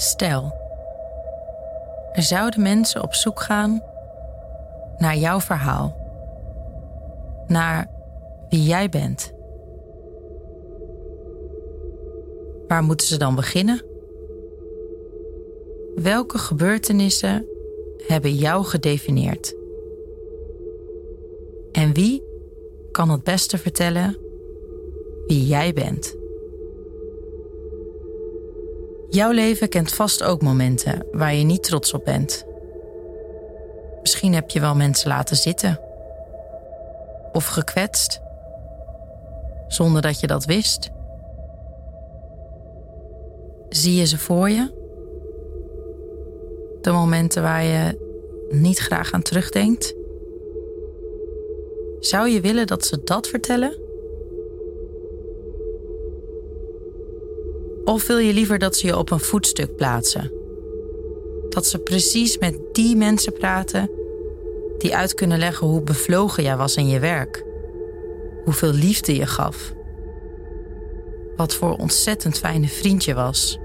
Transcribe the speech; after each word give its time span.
Stel, 0.00 0.54
er 2.12 2.22
zouden 2.22 2.62
mensen 2.62 3.02
op 3.02 3.14
zoek 3.14 3.40
gaan 3.40 3.82
naar 4.98 5.16
jouw 5.16 5.40
verhaal, 5.40 5.96
naar 7.46 7.90
wie 8.48 8.62
jij 8.62 8.88
bent. 8.88 9.32
Waar 12.68 12.82
moeten 12.82 13.06
ze 13.06 13.18
dan 13.18 13.34
beginnen? 13.34 13.82
Welke 15.94 16.38
gebeurtenissen 16.38 17.46
hebben 18.06 18.34
jou 18.34 18.64
gedefinieerd? 18.64 19.54
En 21.72 21.92
wie 21.92 22.22
kan 22.90 23.10
het 23.10 23.24
beste 23.24 23.58
vertellen 23.58 24.16
wie 25.26 25.46
jij 25.46 25.72
bent? 25.72 26.18
Jouw 29.10 29.30
leven 29.30 29.68
kent 29.68 29.92
vast 29.92 30.22
ook 30.22 30.42
momenten 30.42 31.06
waar 31.12 31.34
je 31.34 31.44
niet 31.44 31.62
trots 31.62 31.94
op 31.94 32.04
bent. 32.04 32.44
Misschien 34.00 34.34
heb 34.34 34.50
je 34.50 34.60
wel 34.60 34.74
mensen 34.74 35.08
laten 35.08 35.36
zitten. 35.36 35.80
Of 37.32 37.46
gekwetst. 37.46 38.20
Zonder 39.68 40.02
dat 40.02 40.20
je 40.20 40.26
dat 40.26 40.44
wist. 40.44 40.90
Zie 43.68 43.94
je 43.94 44.06
ze 44.06 44.18
voor 44.18 44.50
je? 44.50 44.78
De 46.80 46.90
momenten 46.90 47.42
waar 47.42 47.64
je 47.64 47.98
niet 48.50 48.78
graag 48.78 49.12
aan 49.12 49.22
terugdenkt? 49.22 49.94
Zou 52.00 52.28
je 52.28 52.40
willen 52.40 52.66
dat 52.66 52.84
ze 52.84 53.00
dat 53.04 53.26
vertellen? 53.26 53.89
Of 57.90 58.06
wil 58.06 58.18
je 58.18 58.32
liever 58.32 58.58
dat 58.58 58.76
ze 58.76 58.86
je 58.86 58.96
op 58.96 59.10
een 59.10 59.20
voetstuk 59.20 59.76
plaatsen? 59.76 60.32
Dat 61.48 61.66
ze 61.66 61.78
precies 61.78 62.38
met 62.38 62.58
die 62.72 62.96
mensen 62.96 63.32
praten 63.32 63.90
die 64.78 64.96
uit 64.96 65.14
kunnen 65.14 65.38
leggen 65.38 65.66
hoe 65.66 65.82
bevlogen 65.82 66.42
jij 66.42 66.56
was 66.56 66.76
in 66.76 66.88
je 66.88 66.98
werk, 66.98 67.44
hoeveel 68.44 68.72
liefde 68.72 69.16
je 69.16 69.26
gaf, 69.26 69.74
wat 71.36 71.54
voor 71.54 71.76
ontzettend 71.76 72.38
fijne 72.38 72.68
vriend 72.68 73.04
je 73.04 73.14
was. 73.14 73.58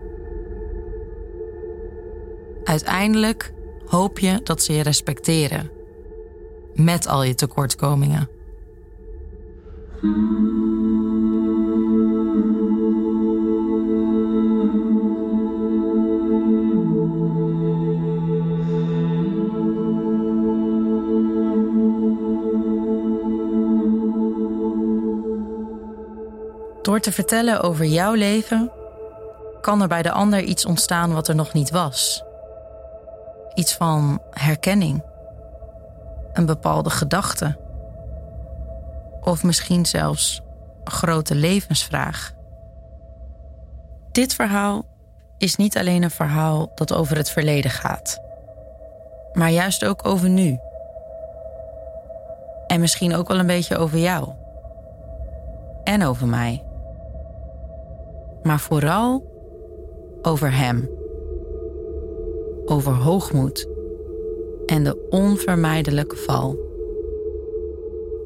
Uiteindelijk 2.64 3.54
hoop 3.86 4.20
je 4.20 4.40
dat 4.44 4.64
ze 4.64 4.74
je 4.74 4.84
respecteren, 4.84 5.72
met 6.74 7.08
al 7.08 7.24
je 7.24 7.36
tekortkomingen. 7.36 8.30
Door 26.86 27.00
te 27.00 27.12
vertellen 27.12 27.62
over 27.62 27.86
jouw 27.86 28.14
leven 28.14 28.72
kan 29.62 29.82
er 29.82 29.88
bij 29.88 30.02
de 30.02 30.12
ander 30.12 30.42
iets 30.42 30.66
ontstaan 30.66 31.14
wat 31.14 31.28
er 31.28 31.36
nog 31.36 31.54
niet 31.54 31.70
was. 31.70 32.24
Iets 33.54 33.74
van 33.74 34.22
herkenning, 34.30 35.04
een 36.34 36.46
bepaalde 36.46 36.90
gedachte, 36.90 37.58
of 39.22 39.44
misschien 39.44 39.86
zelfs 39.86 40.42
een 40.84 40.92
grote 40.92 41.36
levensvraag. 41.36 42.34
Dit 44.12 44.34
verhaal 44.34 44.86
is 45.38 45.56
niet 45.56 45.78
alleen 45.78 46.04
een 46.04 46.12
verhaal 46.12 46.72
dat 46.76 46.94
over 46.94 47.18
het 47.18 47.30
verleden 47.30 47.72
gaat, 47.72 48.22
maar 49.34 49.52
juist 49.52 49.86
ook 49.86 50.08
over 50.08 50.30
nu. 50.30 50.60
En 52.68 52.80
misschien 52.80 53.16
ook 53.16 53.28
wel 53.28 53.40
een 53.40 53.48
beetje 53.48 53.78
over 53.78 53.98
jou. 53.98 54.30
En 55.84 56.06
over 56.06 56.28
mij 56.28 56.64
maar 58.46 58.60
vooral 58.60 59.34
over 60.22 60.54
Hem. 60.54 60.90
Over 62.66 62.94
hoogmoed 62.94 63.68
en 64.66 64.84
de 64.84 65.08
onvermijdelijke 65.10 66.16
val. 66.16 66.60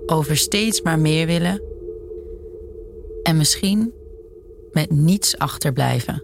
Over 0.05 0.37
steeds 0.37 0.81
maar 0.81 0.99
meer 0.99 1.25
willen 1.25 1.61
en 3.23 3.37
misschien 3.37 3.93
met 4.71 4.91
niets 4.91 5.37
achterblijven. 5.37 6.23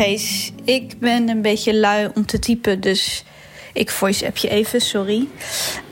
Gees. 0.00 0.52
Ik 0.64 0.98
ben 0.98 1.28
een 1.28 1.42
beetje 1.42 1.74
lui 1.74 2.10
om 2.14 2.26
te 2.26 2.38
typen, 2.38 2.80
dus 2.80 3.24
ik 3.72 3.90
voice-app 3.90 4.36
je 4.36 4.48
even, 4.48 4.80
sorry. 4.80 5.28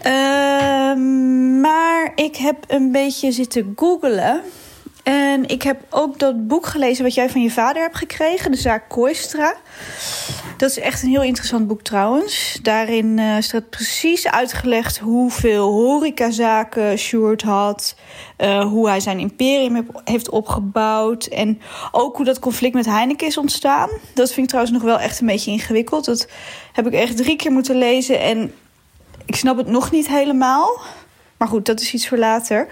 Ehm, 0.02 1.60
maar 1.60 2.12
ik 2.14 2.36
heb 2.36 2.56
een 2.66 2.92
beetje 2.92 3.32
zitten 3.32 3.72
googelen. 3.76 4.42
En 5.02 5.48
ik 5.48 5.62
heb 5.62 5.80
ook 5.90 6.18
dat 6.18 6.46
boek 6.46 6.66
gelezen 6.66 7.04
wat 7.04 7.14
jij 7.14 7.30
van 7.30 7.42
je 7.42 7.50
vader 7.50 7.82
hebt 7.82 7.96
gekregen, 7.96 8.50
de 8.50 8.56
zaak 8.56 8.88
Koistra. 8.88 9.54
Dat 10.58 10.70
is 10.70 10.78
echt 10.78 11.02
een 11.02 11.08
heel 11.08 11.22
interessant 11.22 11.66
boek 11.66 11.82
trouwens. 11.82 12.58
Daarin 12.62 13.18
uh, 13.18 13.36
staat 13.38 13.70
precies 13.70 14.26
uitgelegd 14.26 14.98
hoeveel 14.98 15.70
horecazaken 15.70 16.98
Sjoerd 16.98 17.42
had. 17.42 17.96
Uh, 18.38 18.64
hoe 18.64 18.88
hij 18.88 19.00
zijn 19.00 19.18
imperium 19.18 19.88
heeft 20.04 20.30
opgebouwd. 20.30 21.26
En 21.26 21.60
ook 21.92 22.16
hoe 22.16 22.24
dat 22.24 22.38
conflict 22.38 22.74
met 22.74 22.86
Heineken 22.86 23.26
is 23.26 23.36
ontstaan. 23.36 23.88
Dat 24.14 24.26
vind 24.28 24.38
ik 24.38 24.46
trouwens 24.46 24.74
nog 24.74 24.82
wel 24.82 24.98
echt 24.98 25.20
een 25.20 25.26
beetje 25.26 25.50
ingewikkeld. 25.50 26.04
Dat 26.04 26.28
heb 26.72 26.86
ik 26.86 26.92
echt 26.92 27.16
drie 27.16 27.36
keer 27.36 27.52
moeten 27.52 27.76
lezen. 27.76 28.20
En 28.20 28.54
ik 29.26 29.36
snap 29.36 29.56
het 29.56 29.66
nog 29.66 29.90
niet 29.90 30.08
helemaal. 30.08 30.80
Maar 31.36 31.48
goed, 31.48 31.66
dat 31.66 31.80
is 31.80 31.92
iets 31.92 32.08
voor 32.08 32.18
later. 32.18 32.68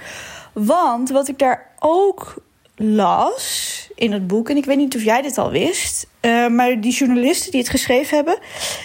Want 0.52 1.10
wat 1.10 1.28
ik 1.28 1.38
daar 1.38 1.70
ook 1.78 2.34
las 2.76 3.85
in 3.96 4.12
het 4.12 4.26
boek, 4.26 4.50
en 4.50 4.56
ik 4.56 4.64
weet 4.64 4.76
niet 4.76 4.96
of 4.96 5.02
jij 5.02 5.22
dit 5.22 5.38
al 5.38 5.50
wist, 5.50 6.06
uh, 6.20 6.48
maar 6.48 6.80
die 6.80 6.92
journalisten 6.92 7.50
die 7.50 7.60
het 7.60 7.70
geschreven 7.70 8.16
hebben, 8.16 8.38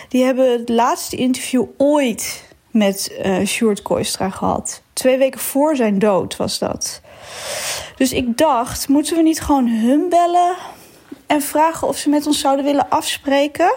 die 0.10 0.24
hebben 0.24 0.52
het 0.52 0.70
laatste 0.70 1.16
interview 1.16 1.66
ooit 1.78 2.44
met 2.72 3.20
uh, 3.26 3.46
Sjoerd 3.46 3.82
Koistra 3.82 4.30
gehad. 4.30 4.82
Twee 4.94 5.18
weken 5.18 5.40
voor 5.40 5.76
zijn 5.76 6.00
dood 6.00 6.38
was 6.38 6.60
dat. 6.60 7.02
Dus 7.96 8.14
ik 8.14 8.38
dacht, 8.38 8.88
moeten 8.88 9.16
we 9.16 9.22
niet 9.22 9.42
gewoon 9.42 9.68
hun 9.68 10.10
bellen 10.10 10.56
en 11.28 11.42
vragen 11.42 11.88
of 11.88 11.98
ze 11.98 12.10
met 12.10 12.28
ons 12.28 12.40
zouden 12.40 12.66
willen 12.66 12.90
afspreken? 12.90 13.74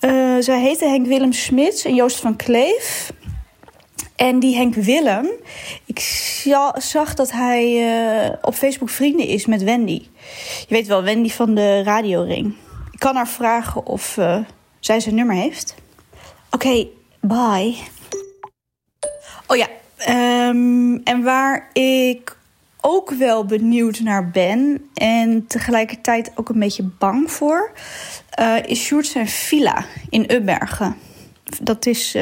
Uh, 0.00 0.36
zij 0.38 0.60
heten 0.60 0.90
Henk 0.90 1.06
Willem 1.06 1.32
Smits 1.32 1.84
en 1.84 1.94
Joost 1.94 2.20
van 2.20 2.36
Kleef. 2.36 3.12
En 4.20 4.38
die 4.38 4.56
Henk 4.56 4.74
Willem, 4.74 5.30
ik 5.84 5.98
zag 6.74 7.14
dat 7.14 7.32
hij 7.32 7.64
uh, 8.24 8.32
op 8.42 8.54
Facebook 8.54 8.90
vrienden 8.90 9.26
is 9.26 9.46
met 9.46 9.62
Wendy. 9.62 10.02
Je 10.60 10.66
weet 10.74 10.86
wel, 10.86 11.02
Wendy 11.02 11.30
van 11.30 11.54
de 11.54 11.82
radioring. 11.82 12.54
Ik 12.90 12.98
kan 12.98 13.16
haar 13.16 13.28
vragen 13.28 13.86
of 13.86 14.16
uh, 14.16 14.38
zij 14.80 15.00
zijn 15.00 15.14
nummer 15.14 15.36
heeft. 15.36 15.74
Oké, 16.50 16.86
bye. 17.20 17.76
Oh 19.46 19.56
ja, 19.56 19.68
um, 20.48 21.00
en 21.04 21.22
waar 21.22 21.70
ik 21.72 22.36
ook 22.80 23.10
wel 23.10 23.44
benieuwd 23.44 24.00
naar 24.00 24.30
ben 24.30 24.90
en 24.94 25.46
tegelijkertijd 25.46 26.32
ook 26.34 26.48
een 26.48 26.58
beetje 26.58 26.90
bang 26.98 27.30
voor, 27.30 27.72
uh, 28.40 28.56
is 28.66 28.84
Sjoerd 28.84 29.06
zijn 29.06 29.28
villa 29.28 29.84
in 30.08 30.32
Ubbergen. 30.32 30.96
Dat 31.60 31.86
is 31.86 32.16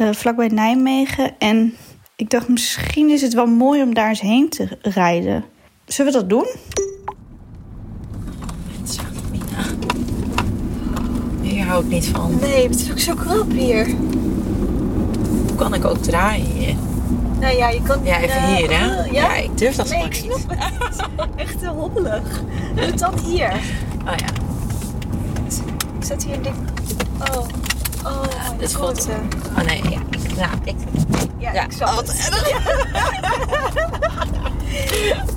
uh, 0.00 0.12
vlakbij 0.12 0.48
Nijmegen. 0.48 1.38
En 1.38 1.74
ik 2.16 2.30
dacht, 2.30 2.48
misschien 2.48 3.10
is 3.10 3.22
het 3.22 3.34
wel 3.34 3.46
mooi 3.46 3.82
om 3.82 3.94
daar 3.94 4.08
eens 4.08 4.20
heen 4.20 4.48
te 4.48 4.78
rijden. 4.82 5.44
Zullen 5.84 6.12
we 6.12 6.18
dat 6.18 6.28
doen? 6.28 6.46
Hier 11.42 11.64
hou 11.64 11.84
ik 11.84 11.90
niet 11.90 12.06
van. 12.06 12.38
Nee, 12.40 12.68
het 12.68 12.80
is 12.80 12.90
ook 12.90 12.98
zo 12.98 13.14
krap 13.14 13.50
hier. 13.50 13.94
Kan 15.56 15.74
ik 15.74 15.84
ook 15.84 15.98
draaien 15.98 16.46
hier? 16.46 16.74
Nou 17.40 17.56
ja, 17.56 17.68
je 17.68 17.82
kan... 17.82 18.04
Ja, 18.04 18.20
even 18.20 18.56
hier, 18.56 18.78
hè? 18.78 18.84
Ja? 18.84 19.04
ja? 19.10 19.34
ik 19.34 19.58
durf 19.58 19.76
dat 19.76 19.88
nee, 19.88 20.12
gewoon 20.12 20.12
ik 20.12 20.22
niet. 20.22 20.46
snap 20.94 21.10
het. 21.16 21.30
Echt 21.36 21.60
heel 21.60 21.74
hobbelig. 21.74 22.42
Doe 22.74 22.94
dat 22.94 23.20
hier. 23.20 23.52
Oh 24.06 24.14
ja. 24.16 24.28
Ik 25.98 26.06
zet 26.06 26.24
hier 26.24 26.34
een 26.34 26.42
ding... 26.42 26.54
Oh. 27.34 27.69
Oh, 28.04 28.22
Ja, 28.30 28.52
dit 28.58 28.72
voelt... 28.72 28.86
korte. 28.92 29.10
Oh 29.58 29.64
nee, 29.66 29.82
ja. 29.90 29.98
Ik, 30.10 30.36
nou, 30.36 30.50
ik... 30.64 30.74
Ja, 31.38 31.52
Ja, 31.52 31.64
ik 31.64 31.72
snap 31.72 31.88
oh, 31.88 31.96
het. 31.96 32.06
wat 32.30 32.40
erg. 32.40 32.64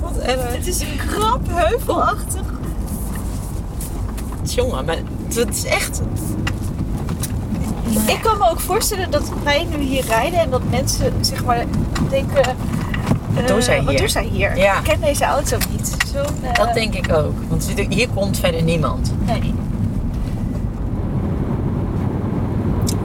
Wat 0.00 0.18
erg. 0.18 0.52
Het 0.56 0.66
is 0.66 0.80
een 0.80 0.96
krap, 1.08 1.40
heuvelachtig. 1.50 2.40
Jongen, 4.42 4.84
maar 4.84 4.96
het 5.34 5.54
is 5.56 5.64
echt... 5.64 6.00
Ik 8.06 8.20
kan 8.22 8.38
me 8.38 8.50
ook 8.50 8.60
voorstellen 8.60 9.10
dat 9.10 9.22
wij 9.44 9.66
nu 9.70 9.78
hier 9.82 10.04
rijden 10.04 10.38
en 10.38 10.50
dat 10.50 10.62
mensen 10.70 11.12
zeg 11.24 11.44
maar 11.44 11.64
denken. 12.10 12.42
eh, 12.44 12.48
Wat 13.34 13.48
doen 13.48 13.62
zij 13.62 13.76
Wat 13.82 13.88
hier? 13.90 13.98
doen 13.98 14.08
zij 14.08 14.24
hier? 14.24 14.56
Ja. 14.56 14.78
Ik 14.78 14.84
ken 14.84 15.00
deze 15.00 15.24
auto 15.24 15.56
niet. 15.70 15.96
Eh, 16.42 16.52
Dat 16.54 16.74
denk 16.74 16.94
ik 16.94 17.12
ook. 17.12 17.32
Want 17.48 17.70
hier 17.88 18.08
komt 18.08 18.38
verder 18.38 18.62
niemand. 18.62 19.12
Nee. 19.26 19.54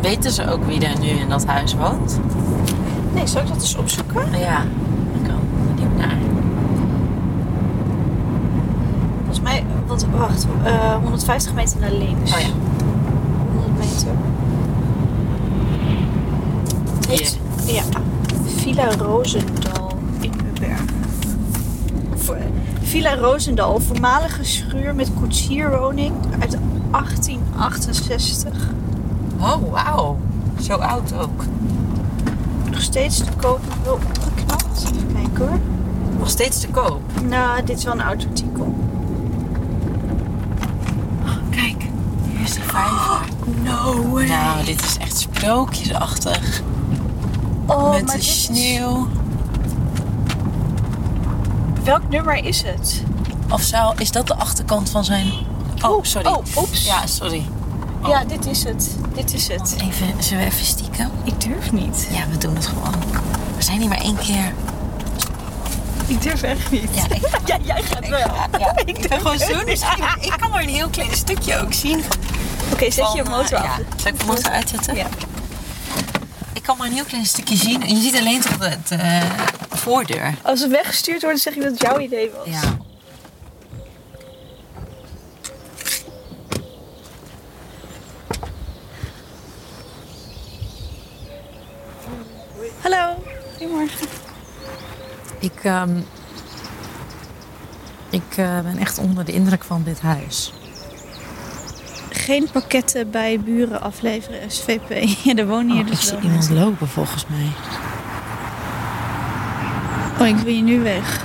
Weten 0.01 0.31
ze 0.31 0.51
ook 0.51 0.65
wie 0.65 0.85
er 0.87 0.99
nu 0.99 1.07
in 1.07 1.29
dat 1.29 1.45
huis 1.45 1.73
woont? 1.75 2.19
Nee, 3.13 3.27
zal 3.27 3.41
ik 3.41 3.47
dat 3.47 3.55
eens 3.61 3.75
opzoeken? 3.75 4.39
Ja, 4.39 4.61
ik 5.13 5.23
kan 5.27 5.39
benieuwd 5.75 5.97
naar. 5.97 6.17
Volgens 9.17 9.41
mij, 9.41 9.65
want 9.87 10.05
wacht, 10.17 10.47
eh 10.63 10.95
150 11.03 11.53
meter 11.53 11.79
naar 11.79 11.91
links. 11.91 12.33
Oh 12.33 12.39
ja. 12.39 12.47
100 13.53 13.77
meter. 13.77 14.11
Hier. 17.09 17.31
Ja. 17.75 17.83
Villa 18.57 18.87
Roosendal 18.97 19.97
in 20.19 20.31
Uberg. 20.55 20.79
Voor- 22.15 22.37
Villa 22.81 23.15
Roosendal, 23.15 23.79
voormalige 23.79 24.43
schuur 24.43 24.95
met 24.95 25.11
koetsierwoning 25.19 26.13
uit 26.39 26.57
1868. 26.91 28.69
Oh, 29.39 29.71
wauw. 29.71 30.17
Zo 30.61 30.73
oud 30.75 31.13
ook. 31.13 31.43
Nog 32.71 32.81
steeds 32.81 33.17
te 33.17 33.31
koop, 33.41 33.59
wel 33.83 33.93
opgeknapt. 33.93 34.83
Even 34.95 35.13
kijken 35.13 35.47
hoor. 35.47 35.59
Nog 36.19 36.29
steeds 36.29 36.59
te 36.59 36.67
koop. 36.67 37.01
Nou, 37.23 37.63
dit 37.65 37.77
is 37.77 37.83
wel 37.83 37.93
een 37.93 38.01
oud 38.01 38.25
artikel. 38.27 38.75
Kijk, 41.49 41.85
hier 42.31 42.39
is 42.43 42.53
de 42.53 42.61
vijver. 42.61 43.19
No 43.63 44.09
way. 44.09 44.27
Nou, 44.27 44.65
dit 44.65 44.83
is 44.83 44.97
echt 44.97 45.17
sprookjesachtig. 45.17 46.61
oh, 47.65 47.91
Met 47.91 48.05
de 48.07 48.11
dit 48.11 48.21
is- 48.21 48.43
sneeuw. 48.43 49.07
Welk 51.83 52.09
nummer 52.09 52.35
is 52.45 52.61
het? 52.61 53.03
Of 53.49 53.61
zou, 53.61 53.95
is 53.97 54.11
dat 54.11 54.27
de 54.27 54.35
achterkant 54.35 54.89
van 54.89 55.03
zijn... 55.03 55.27
Oh, 55.85 56.03
sorry. 56.03 56.27
Oh, 56.27 56.43
oeps. 56.57 56.85
Ja, 56.85 57.05
sorry. 57.07 57.45
Ja, 58.07 58.23
dit 58.25 58.45
is 58.45 58.63
het. 58.63 58.89
Dit 59.13 59.33
is 59.33 59.47
het. 59.47 59.75
Even, 59.81 60.23
zullen 60.23 60.43
we 60.43 60.49
even 60.49 60.65
stiekem? 60.65 61.11
Ik 61.23 61.41
durf 61.41 61.71
niet. 61.71 62.07
Ja, 62.11 62.27
we 62.29 62.37
doen 62.37 62.55
het 62.55 62.65
gewoon. 62.65 62.93
We 63.57 63.63
zijn 63.63 63.79
hier 63.79 63.89
maar 63.89 64.01
één 64.01 64.17
keer. 64.17 64.53
Ik 66.07 66.21
durf 66.21 66.41
echt 66.41 66.71
niet. 66.71 66.89
Ja, 66.95 67.03
ik, 67.15 67.21
Ja, 67.45 67.57
jij 67.63 67.81
gaat 67.83 68.07
wel. 68.07 68.19
ja, 68.59 68.75
ik 68.85 69.07
ben 69.09 69.17
gewoon 69.17 69.39
zo 69.39 69.63
nieuwsgierig. 69.63 70.15
Ik 70.15 70.33
kan 70.37 70.49
maar 70.49 70.61
een 70.61 70.69
heel 70.69 70.89
klein 70.89 71.15
stukje 71.15 71.59
ook 71.59 71.73
zien. 71.73 72.03
Oké, 72.71 72.91
zet 72.91 73.11
je 73.13 73.23
van, 73.23 73.31
motor 73.31 73.57
eh, 73.57 73.63
af. 73.63 73.77
Ja. 73.77 73.83
Zal 73.95 74.11
ik 74.11 74.19
de 74.19 74.25
motor 74.25 74.51
uitzetten? 74.51 74.95
Ja. 74.95 75.07
Ik 76.53 76.63
kan 76.63 76.77
maar 76.77 76.87
een 76.87 76.93
heel 76.93 77.05
klein 77.05 77.25
stukje 77.25 77.55
zien. 77.55 77.81
En 77.81 77.95
je 77.95 78.01
ziet 78.01 78.15
alleen 78.17 78.41
toch 78.41 78.57
de, 78.57 78.77
de 78.87 79.21
voordeur. 79.69 80.33
Als 80.41 80.59
het 80.59 80.71
weggestuurd 80.71 81.21
wordt, 81.21 81.43
dan 81.43 81.53
zeg 81.53 81.63
je 81.63 81.69
dat 81.69 81.79
het 81.79 81.81
jouw 81.81 81.99
idee 81.99 82.29
was. 82.37 82.47
Ja. 82.61 82.77
Hallo. 92.81 93.15
Goedemorgen. 93.57 94.07
Ik, 95.39 95.59
ehm, 95.63 95.97
ik 98.09 98.37
eh, 98.37 98.59
ben 98.59 98.77
echt 98.77 98.97
onder 98.97 99.25
de 99.25 99.31
indruk 99.31 99.63
van 99.63 99.83
dit 99.83 100.01
huis. 100.01 100.53
Geen 102.09 102.47
pakketten 102.51 103.11
bij 103.11 103.39
buren 103.39 103.81
afleveren, 103.81 104.51
SVP. 104.51 104.89
Ja, 105.23 105.35
er 105.35 105.47
wonen 105.47 105.71
hier 105.71 105.81
Oh, 105.81 105.87
ik 105.87 105.95
dus 105.95 106.07
zie 106.07 106.15
wel 106.15 106.23
iemand 106.23 106.49
lopen 106.49 106.87
volgens 106.87 107.25
mij. 107.27 107.51
Oh, 110.19 110.27
ik 110.27 110.43
wil 110.43 110.53
je 110.53 110.61
nu 110.61 110.79
weg. 110.79 111.23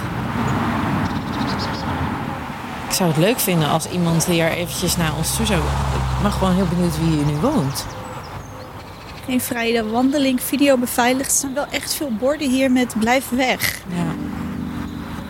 Ik 2.89 2.95
zou 3.01 3.09
het 3.09 3.19
leuk 3.19 3.39
vinden 3.39 3.69
als 3.69 3.89
iemand 3.89 4.25
hier 4.25 4.51
eventjes 4.51 4.97
naar 4.97 5.17
ons 5.17 5.37
toe 5.37 5.47
zou... 5.47 5.59
Ik 5.61 6.23
ben 6.23 6.33
gewoon 6.33 6.55
heel 6.55 6.69
benieuwd 6.69 6.99
wie 6.99 7.09
hier 7.09 7.25
nu 7.25 7.37
woont. 7.37 7.87
Geen 9.27 9.41
vrije 9.41 9.85
wandeling, 9.85 10.41
video 10.41 10.77
beveiligd. 10.79 11.31
Er 11.31 11.35
staan 11.35 11.55
wel 11.55 11.67
echt 11.67 11.95
veel 11.95 12.11
borden 12.19 12.51
hier 12.51 12.73
met 12.73 12.95
blijf 12.99 13.29
weg. 13.29 13.83
Ja. 13.89 14.15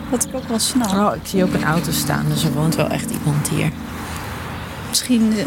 Wat 0.09 0.25
ik 0.25 0.35
ook 0.35 0.47
wel 0.47 0.59
snap. 0.59 0.89
Oh, 0.89 1.15
ik 1.15 1.27
zie 1.27 1.43
ook 1.43 1.53
een 1.53 1.63
auto 1.63 1.91
staan, 1.91 2.25
dus 2.29 2.43
er 2.43 2.53
woont 2.53 2.75
wel 2.75 2.87
echt 2.87 3.11
iemand 3.11 3.49
hier. 3.49 3.71
Misschien 4.89 5.33
eh, 5.37 5.45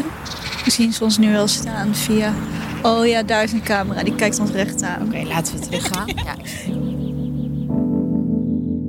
zien 0.65 0.93
ze 0.93 1.03
ons 1.03 1.17
nu 1.17 1.31
wel 1.31 1.47
staan 1.47 1.95
via... 1.95 2.33
Oh 2.83 3.07
ja, 3.07 3.23
daar 3.23 3.43
is 3.43 3.51
een 3.51 3.63
camera. 3.63 4.03
Die 4.03 4.15
kijkt 4.15 4.39
ons 4.39 4.51
recht 4.51 4.83
aan. 4.83 5.01
Oké, 5.01 5.23
laten 5.27 5.53
we 5.53 5.59
teruggaan. 5.59 6.07
Ja. 6.07 6.35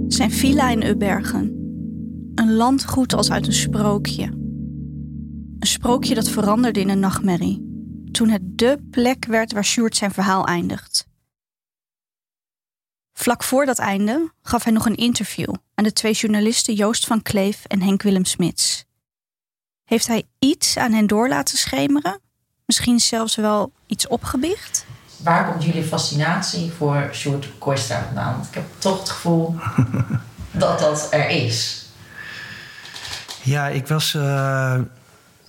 Zijn 0.09 0.31
villa 0.31 0.71
in 0.71 0.87
Ubbergen. 0.87 1.55
Een 2.35 2.53
landgoed 2.53 3.15
als 3.15 3.31
uit 3.31 3.47
een 3.47 3.53
sprookje. 3.53 4.25
Een 5.59 5.67
sprookje 5.67 6.15
dat 6.15 6.29
veranderde 6.29 6.81
in 6.81 6.89
een 6.89 6.99
nachtmerrie. 6.99 7.70
Toen 8.13 8.29
het 8.29 8.59
dé 8.59 8.77
plek 8.91 9.25
werd 9.25 9.53
waar 9.53 9.65
Sjoerd 9.65 9.97
zijn 9.97 10.13
verhaal 10.13 10.47
eindigt. 10.47 11.07
Vlak 13.13 13.43
voor 13.43 13.67
dat 13.67 13.79
einde 13.79 14.33
gaf 14.43 14.65
hij 14.65 14.73
nog 14.73 14.87
een 14.87 14.97
interview 14.97 15.55
aan 15.75 15.85
de 15.85 15.93
twee 15.93 16.13
journalisten 16.13 16.75
Joost 16.75 17.07
van 17.07 17.23
Kleef 17.23 17.65
en 17.65 17.83
Henk 17.83 18.03
Willem 18.03 18.25
Smits. 18.25 18.85
Heeft 19.85 20.07
hij 20.07 20.23
iets 20.39 20.77
aan 20.77 20.93
hen 20.93 21.07
door 21.07 21.29
laten 21.29 21.59
schemeren? 21.59 22.21
Misschien 22.67 23.01
zelfs 23.01 23.37
wel 23.37 23.73
iets 23.87 24.09
opgebiecht? 24.09 24.87
Waar 25.17 25.51
komt 25.51 25.65
jullie 25.65 25.83
fascinatie 25.85 26.71
voor 26.71 27.09
Sjoerd 27.13 27.49
Kooistra 27.59 28.05
vandaan? 28.05 28.35
Want 28.35 28.47
ik 28.47 28.55
heb 28.55 28.65
toch 28.79 28.99
het 28.99 29.09
gevoel 29.11 29.55
dat 30.51 30.79
dat 30.79 31.09
er 31.13 31.29
is. 31.29 31.87
Ja, 33.43 33.69
ik 33.69 33.87
was. 33.87 34.15
eh, 34.15 34.81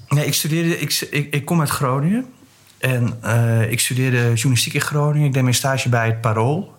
nee, 0.07 0.25
ik 0.25 0.33
studeerde. 0.33 0.79
Ik, 0.79 1.07
ik, 1.11 1.33
ik 1.33 1.45
kom 1.45 1.59
uit 1.59 1.69
Groningen. 1.69 2.33
En 2.81 3.17
eh, 3.21 3.71
ik 3.71 3.79
studeerde 3.79 4.17
journalistiek 4.17 4.73
in 4.73 4.81
Groningen. 4.81 5.27
Ik 5.27 5.33
deed 5.33 5.43
mijn 5.43 5.55
stage 5.55 5.89
bij 5.89 6.05
het 6.05 6.21
Parool. 6.21 6.75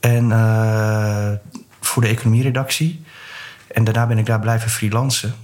En 0.00 0.32
eh, 0.32 1.30
voor 1.80 2.02
de 2.02 2.08
economieredactie. 2.08 3.04
En 3.72 3.84
daarna 3.84 4.06
ben 4.06 4.18
ik 4.18 4.26
daar 4.26 4.40
blijven 4.40 4.70
freelancen. 4.70 5.34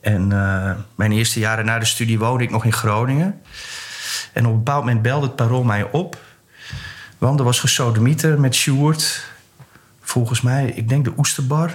En 0.00 0.32
eh, 0.32 0.70
mijn 0.94 1.12
eerste 1.12 1.38
jaren 1.38 1.64
na 1.64 1.78
de 1.78 1.84
studie 1.84 2.18
woonde 2.18 2.44
ik 2.44 2.50
nog 2.50 2.64
in 2.64 2.72
Groningen. 2.72 3.40
En 4.32 4.46
op 4.46 4.52
een 4.52 4.58
bepaald 4.58 4.84
moment 4.84 5.02
belde 5.02 5.26
het 5.26 5.36
Parool 5.36 5.64
mij 5.64 5.90
op. 5.90 6.18
Want 7.18 7.38
er 7.38 7.44
was 7.44 7.60
gesodemieter 7.60 8.40
met 8.40 8.54
Sjoerd. 8.54 9.24
Volgens 10.00 10.40
mij, 10.40 10.66
ik 10.66 10.88
denk 10.88 11.04
de 11.04 11.12
Oesterbar. 11.16 11.70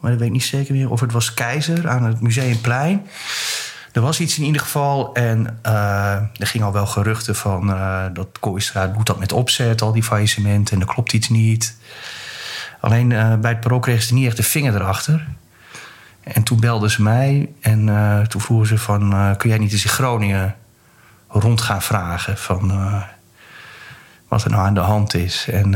Maar 0.00 0.10
dat 0.10 0.18
weet 0.20 0.28
ik 0.28 0.34
niet 0.34 0.44
zeker 0.44 0.74
meer. 0.74 0.90
Of 0.90 1.00
het 1.00 1.12
was 1.12 1.34
Keizer 1.34 1.88
aan 1.88 2.04
het 2.04 2.20
Museumplein. 2.20 3.06
Er 3.92 4.00
was 4.00 4.20
iets 4.20 4.38
in 4.38 4.44
ieder 4.44 4.62
geval. 4.62 5.14
En 5.14 5.58
eh, 5.62 6.12
er 6.14 6.46
ging 6.46 6.64
al 6.64 6.72
wel 6.72 6.86
geruchten 6.86 7.34
van 7.34 7.72
eh, 7.72 8.04
dat 8.12 8.38
Kooistra 8.40 8.86
doet 8.86 9.06
dat 9.06 9.18
met 9.18 9.32
opzet, 9.32 9.82
al 9.82 9.92
die 9.92 10.02
faillissementen. 10.02 10.74
En 10.74 10.80
er 10.80 10.92
klopt 10.92 11.12
iets 11.12 11.28
niet. 11.28 11.76
Alleen 12.80 13.12
eh, 13.12 13.34
bij 13.34 13.50
het 13.50 13.60
parool 13.60 13.78
kregen 13.78 14.02
ze 14.02 14.14
niet 14.14 14.26
echt 14.26 14.36
de 14.36 14.42
vinger 14.42 14.74
erachter. 14.74 15.26
En 16.22 16.42
toen 16.42 16.60
belden 16.60 16.90
ze 16.90 17.02
mij. 17.02 17.52
En 17.60 17.86
toen 18.28 18.40
vroegen 18.40 18.68
ze 18.68 18.78
van, 18.78 19.34
kun 19.36 19.48
jij 19.48 19.58
niet 19.58 19.72
eens 19.72 19.84
in 19.84 19.90
Groningen 19.90 20.56
rond 21.28 21.60
gaan 21.60 21.82
vragen 21.82 22.38
van... 22.38 22.92
wat 24.28 24.44
er 24.44 24.50
nou 24.50 24.66
aan 24.66 24.74
de 24.74 24.80
hand 24.80 25.14
is. 25.14 25.48
En 25.50 25.74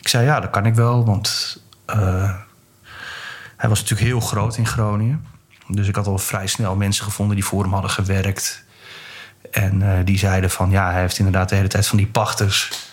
ik 0.00 0.08
zei, 0.08 0.24
ja, 0.24 0.40
dat 0.40 0.50
kan 0.50 0.66
ik 0.66 0.74
wel, 0.74 1.04
want 1.04 1.56
hij 3.56 3.68
was 3.68 3.80
natuurlijk 3.80 4.08
heel 4.08 4.20
groot 4.20 4.56
in 4.56 4.66
Groningen. 4.66 5.35
Dus 5.68 5.88
ik 5.88 5.96
had 5.96 6.06
al 6.06 6.18
vrij 6.18 6.46
snel 6.46 6.76
mensen 6.76 7.04
gevonden 7.04 7.34
die 7.34 7.44
voor 7.44 7.62
hem 7.62 7.72
hadden 7.72 7.90
gewerkt. 7.90 8.64
En 9.50 9.82
eh, 9.82 10.04
die 10.04 10.18
zeiden 10.18 10.50
van, 10.50 10.70
ja, 10.70 10.90
hij 10.90 11.00
heeft 11.00 11.18
inderdaad 11.18 11.48
de 11.48 11.54
hele 11.54 11.68
tijd 11.68 11.86
van 11.86 11.98
die 11.98 12.06
pachters 12.06 12.84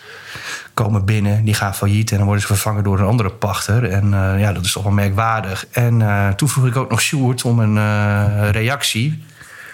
komen 0.73 1.05
binnen, 1.05 1.43
die 1.43 1.53
gaan 1.53 1.75
failliet 1.75 2.11
en 2.11 2.15
dan 2.17 2.25
worden 2.25 2.41
ze 2.41 2.53
vervangen 2.53 2.83
door 2.83 2.99
een 2.99 3.05
andere 3.05 3.29
pachter. 3.29 3.89
En 3.89 4.13
eh, 4.13 4.39
ja, 4.39 4.53
dat 4.53 4.65
is 4.65 4.71
toch 4.71 4.83
wel 4.83 4.91
merkwaardig. 4.91 5.67
En 5.71 5.99
uh, 5.99 6.29
toen 6.29 6.49
vroeg 6.49 6.65
ik 6.65 6.75
ook 6.75 6.89
nog 6.89 7.01
Sjoerd 7.01 7.43
om 7.43 7.59
een 7.59 8.51
reactie. 8.51 9.23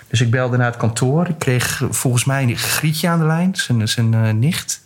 Dus 0.07 0.21
ik 0.21 0.31
belde 0.31 0.57
naar 0.57 0.65
het 0.65 0.77
kantoor. 0.77 1.27
Ik 1.27 1.39
kreeg 1.39 1.81
volgens 1.89 2.25
mij 2.25 2.43
een 2.43 2.57
Grietje 2.57 3.07
aan 3.07 3.19
de 3.19 3.25
lijn, 3.25 3.55
zijn, 3.55 3.87
zijn 3.87 4.39
nicht. 4.39 4.81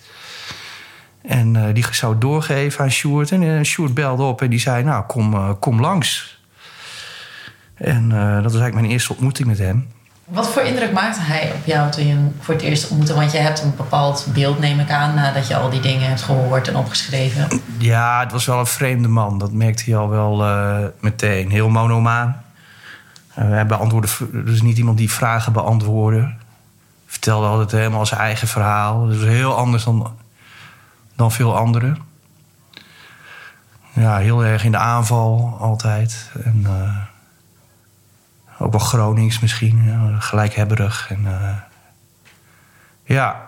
En 1.21 1.73
die 1.73 1.85
zou 1.91 2.17
doorgeven 2.17 2.83
aan 2.83 2.91
Sjoerd. 2.91 3.31
En 3.31 3.65
Sjoerd 3.65 3.93
belde 3.93 4.23
op 4.23 4.41
en 4.41 4.49
die 4.49 4.59
zei, 4.59 4.83
nou, 4.83 5.03
kom, 5.03 5.59
kom 5.59 5.81
langs. 5.81 6.41
En 7.75 8.09
dat 8.09 8.43
was 8.43 8.61
eigenlijk 8.61 8.73
mijn 8.73 8.85
eerste 8.85 9.11
ontmoeting 9.11 9.47
met 9.47 9.57
hem. 9.57 9.87
Wat 10.25 10.49
voor 10.49 10.61
indruk 10.61 10.91
maakte 10.91 11.21
hij 11.21 11.51
op 11.55 11.65
jou 11.65 11.91
toen 11.91 12.07
je 12.07 12.13
hem 12.13 12.35
voor 12.39 12.53
het 12.53 12.63
eerst 12.63 12.89
ontmoette? 12.89 13.13
Want 13.13 13.31
je 13.31 13.37
hebt 13.37 13.61
een 13.61 13.75
bepaald 13.75 14.27
beeld, 14.33 14.59
neem 14.59 14.79
ik 14.79 14.89
aan, 14.91 15.15
nadat 15.15 15.47
je 15.47 15.55
al 15.55 15.69
die 15.69 15.79
dingen 15.79 16.07
hebt 16.07 16.21
gehoord 16.21 16.67
en 16.67 16.75
opgeschreven. 16.75 17.61
Ja, 17.77 18.19
het 18.19 18.31
was 18.31 18.45
wel 18.45 18.59
een 18.59 18.65
vreemde 18.65 19.07
man. 19.07 19.37
Dat 19.37 19.51
merkte 19.51 19.83
hij 19.83 19.95
al 19.95 20.09
wel 20.09 20.45
uh, 20.45 20.77
meteen. 20.99 21.51
Heel 21.51 21.69
monomaan. 21.69 22.43
Uh, 23.39 23.49
hij 23.49 23.65
beantwoordde, 23.65 24.43
dus 24.43 24.61
niet 24.61 24.77
iemand 24.77 24.97
die 24.97 25.11
vragen 25.11 25.53
beantwoordde. 25.53 26.33
Vertelde 27.05 27.47
altijd 27.47 27.71
helemaal 27.71 28.05
zijn 28.05 28.19
eigen 28.19 28.47
verhaal. 28.47 29.05
Dus 29.05 29.23
heel 29.23 29.55
anders 29.55 29.83
dan, 29.83 30.15
dan 31.15 31.31
veel 31.31 31.57
anderen. 31.57 31.97
Ja, 33.93 34.17
heel 34.17 34.45
erg 34.45 34.63
in 34.63 34.71
de 34.71 34.77
aanval 34.77 35.57
altijd. 35.59 36.31
En, 36.43 36.63
uh, 36.67 36.97
ook 38.63 38.71
wel 38.71 38.79
Gronings 38.79 39.39
misschien, 39.39 39.83
ja, 39.85 40.19
gelijkhebberig. 40.19 41.07
En, 41.09 41.21
uh, 41.25 41.57
ja, 43.03 43.47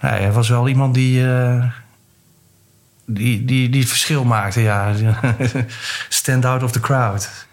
nee, 0.00 0.20
hij 0.20 0.32
was 0.32 0.48
wel 0.48 0.68
iemand 0.68 0.94
die, 0.94 1.20
uh, 1.20 1.64
die, 3.06 3.44
die, 3.44 3.68
die 3.68 3.80
het 3.80 3.88
verschil 3.88 4.24
maakte. 4.24 4.60
Ja. 4.60 4.92
Stand 6.08 6.44
out 6.44 6.62
of 6.62 6.72
the 6.72 6.80
crowd. 6.80 7.46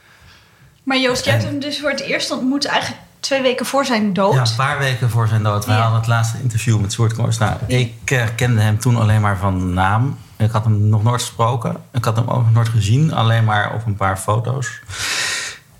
Maar 0.84 0.98
Joost, 0.98 1.26
jij 1.26 1.34
hebt 1.34 1.46
hem 1.46 1.60
dus 1.60 1.80
voor 1.80 1.90
het 1.90 2.00
eerst 2.00 2.32
ontmoet 2.32 2.66
eigenlijk 2.66 3.02
twee 3.20 3.42
weken 3.42 3.66
voor 3.66 3.86
zijn 3.86 4.14
dood. 4.14 4.34
Ja, 4.34 4.42
een 4.42 4.56
paar 4.56 4.78
weken 4.78 5.10
voor 5.10 5.28
zijn 5.28 5.44
dood. 5.44 5.66
We 5.66 5.72
ja. 5.72 5.78
hadden 5.78 6.00
het 6.00 6.08
laatste 6.08 6.38
interview 6.42 6.80
met 6.80 6.94
Soort 6.94 7.14
Koors. 7.14 7.38
Nou, 7.38 7.58
ik 7.68 8.12
uh, 8.12 8.24
kende 8.36 8.62
hem 8.62 8.80
toen 8.80 8.96
alleen 8.96 9.22
maar 9.22 9.38
van 9.38 9.74
naam. 9.74 10.18
Ik 10.38 10.52
had 10.52 10.64
hem 10.64 10.88
nog 10.90 11.04
nooit 11.04 11.22
gesproken. 11.22 11.76
Ik 11.92 12.06
had 12.06 12.16
hem 12.16 12.28
ook 12.28 12.44
nog 12.44 12.54
nooit 12.54 12.70
gezien, 12.70 13.14
alleen 13.14 13.44
maar 13.44 13.74
op 13.74 13.86
een 13.86 13.96
paar 13.96 14.18
foto's. 14.18 14.82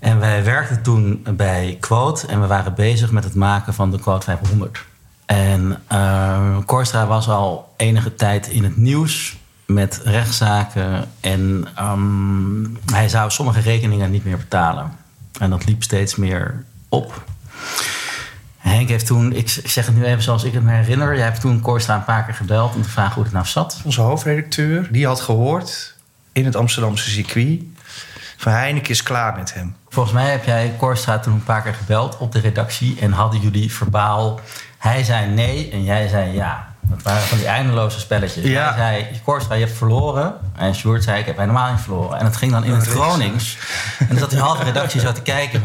En 0.04 0.18
wij 0.18 0.44
werkten 0.44 0.82
toen 0.82 1.26
bij 1.36 1.76
Quote 1.80 2.26
en 2.26 2.40
we 2.40 2.46
waren 2.46 2.74
bezig 2.74 3.10
met 3.10 3.24
het 3.24 3.34
maken 3.34 3.74
van 3.74 3.90
de 3.90 3.98
Quote 3.98 4.24
500. 4.24 4.84
En 5.26 5.82
uh, 5.92 6.58
Korstra 6.66 7.06
was 7.06 7.28
al 7.28 7.74
enige 7.76 8.14
tijd 8.14 8.48
in 8.48 8.64
het 8.64 8.76
nieuws 8.76 9.36
met 9.66 10.00
rechtszaken. 10.04 11.08
En 11.20 11.66
um, 11.80 12.78
hij 12.92 13.08
zou 13.08 13.30
sommige 13.30 13.60
rekeningen 13.60 14.10
niet 14.10 14.24
meer 14.24 14.36
betalen. 14.36 14.92
En 15.40 15.50
dat 15.50 15.64
liep 15.66 15.82
steeds 15.82 16.16
meer 16.16 16.64
op. 16.88 17.24
Henk 18.58 18.88
heeft 18.88 19.06
toen, 19.06 19.32
ik 19.32 19.48
zeg 19.48 19.86
het 19.86 19.96
nu 19.96 20.04
even 20.04 20.22
zoals 20.22 20.44
ik 20.44 20.52
het 20.52 20.62
me 20.62 20.72
herinner. 20.72 21.14
Jij 21.14 21.24
hebt 21.24 21.40
toen 21.40 21.60
Korstra 21.60 21.94
een 21.94 22.04
paar 22.04 22.24
keer 22.24 22.34
gebeld 22.34 22.74
om 22.74 22.82
te 22.82 22.88
vragen 22.88 23.14
hoe 23.14 23.24
het 23.24 23.32
nou 23.32 23.46
zat. 23.46 23.80
Onze 23.84 24.00
hoofdredacteur, 24.00 24.88
die 24.92 25.06
had 25.06 25.20
gehoord 25.20 25.94
in 26.32 26.44
het 26.44 26.56
Amsterdamse 26.56 27.10
circuit 27.10 27.62
van 28.36 28.52
Heineken 28.52 28.90
is 28.90 29.02
klaar 29.02 29.36
met 29.36 29.54
hem. 29.54 29.76
Volgens 29.94 30.14
mij 30.14 30.30
heb 30.30 30.44
jij 30.44 30.74
Korstra 30.78 31.18
toen 31.18 31.32
een 31.32 31.44
paar 31.44 31.62
keer 31.62 31.74
gebeld 31.74 32.16
op 32.16 32.32
de 32.32 32.40
redactie 32.40 32.96
en 33.00 33.12
hadden 33.12 33.40
jullie 33.40 33.72
verbaal. 33.72 34.40
Hij 34.78 35.04
zei 35.04 35.26
nee 35.26 35.70
en 35.70 35.84
jij 35.84 36.08
zei 36.08 36.32
ja. 36.32 36.74
Dat 36.80 37.02
waren 37.02 37.22
van 37.22 37.38
die 37.38 37.46
eindeloze 37.46 38.00
spelletjes. 38.00 38.44
Ja. 38.44 38.74
Hij 38.74 39.00
zei, 39.00 39.20
Korstra, 39.24 39.54
je 39.54 39.64
hebt 39.64 39.76
verloren. 39.76 40.34
En 40.56 40.74
Sjoerd 40.74 41.02
zei, 41.02 41.20
ik 41.20 41.26
heb 41.26 41.38
helemaal 41.38 41.70
niet 41.70 41.80
verloren. 41.80 42.18
En 42.18 42.24
het 42.24 42.36
ging 42.36 42.52
dan 42.52 42.64
in 42.64 42.72
het 42.72 42.86
Gronings. 42.86 43.58
En 43.98 44.06
dan 44.08 44.18
zat 44.18 44.30
die 44.30 44.38
halve 44.38 44.64
redactie 44.64 45.00
zo 45.00 45.12
te 45.12 45.22
kijken. 45.22 45.62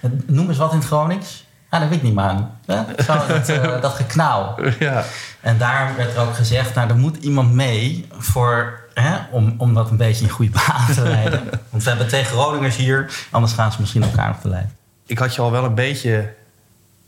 En, 0.00 0.22
noem 0.26 0.48
eens 0.48 0.58
wat 0.58 0.72
in 0.72 0.78
het 0.78 0.86
Gronings. 0.86 1.46
Ja, 1.70 1.78
dat 1.78 1.88
weet 1.88 1.98
ik 1.98 2.04
niet, 2.04 2.14
man. 2.14 2.50
Ja, 2.66 2.86
zo, 3.04 3.26
dat, 3.28 3.48
uh, 3.50 3.80
dat 3.80 3.92
geknauw. 3.92 4.54
Ja. 4.78 5.04
En 5.40 5.58
daar 5.58 5.92
werd 5.96 6.14
er 6.14 6.20
ook 6.20 6.34
gezegd, 6.34 6.74
nou, 6.74 6.88
er 6.88 6.96
moet 6.96 7.16
iemand 7.16 7.52
mee 7.52 8.06
voor 8.18 8.79
Hè? 8.94 9.18
Om, 9.30 9.54
om 9.58 9.74
dat 9.74 9.90
een 9.90 9.96
beetje 9.96 10.24
in 10.24 10.30
goede 10.30 10.50
baan 10.50 10.94
te 10.94 11.02
leiden. 11.02 11.48
Want 11.70 11.82
we 11.82 11.88
hebben 11.88 12.08
twee 12.08 12.24
Groningers 12.24 12.76
hier, 12.76 13.10
anders 13.30 13.52
gaan 13.52 13.72
ze 13.72 13.80
misschien 13.80 14.02
elkaar 14.02 14.28
nog 14.28 14.40
te 14.40 14.48
lijf. 14.48 14.66
Ik 15.06 15.18
had 15.18 15.34
je 15.34 15.40
al 15.40 15.50
wel 15.50 15.64
een 15.64 15.74
beetje 15.74 16.34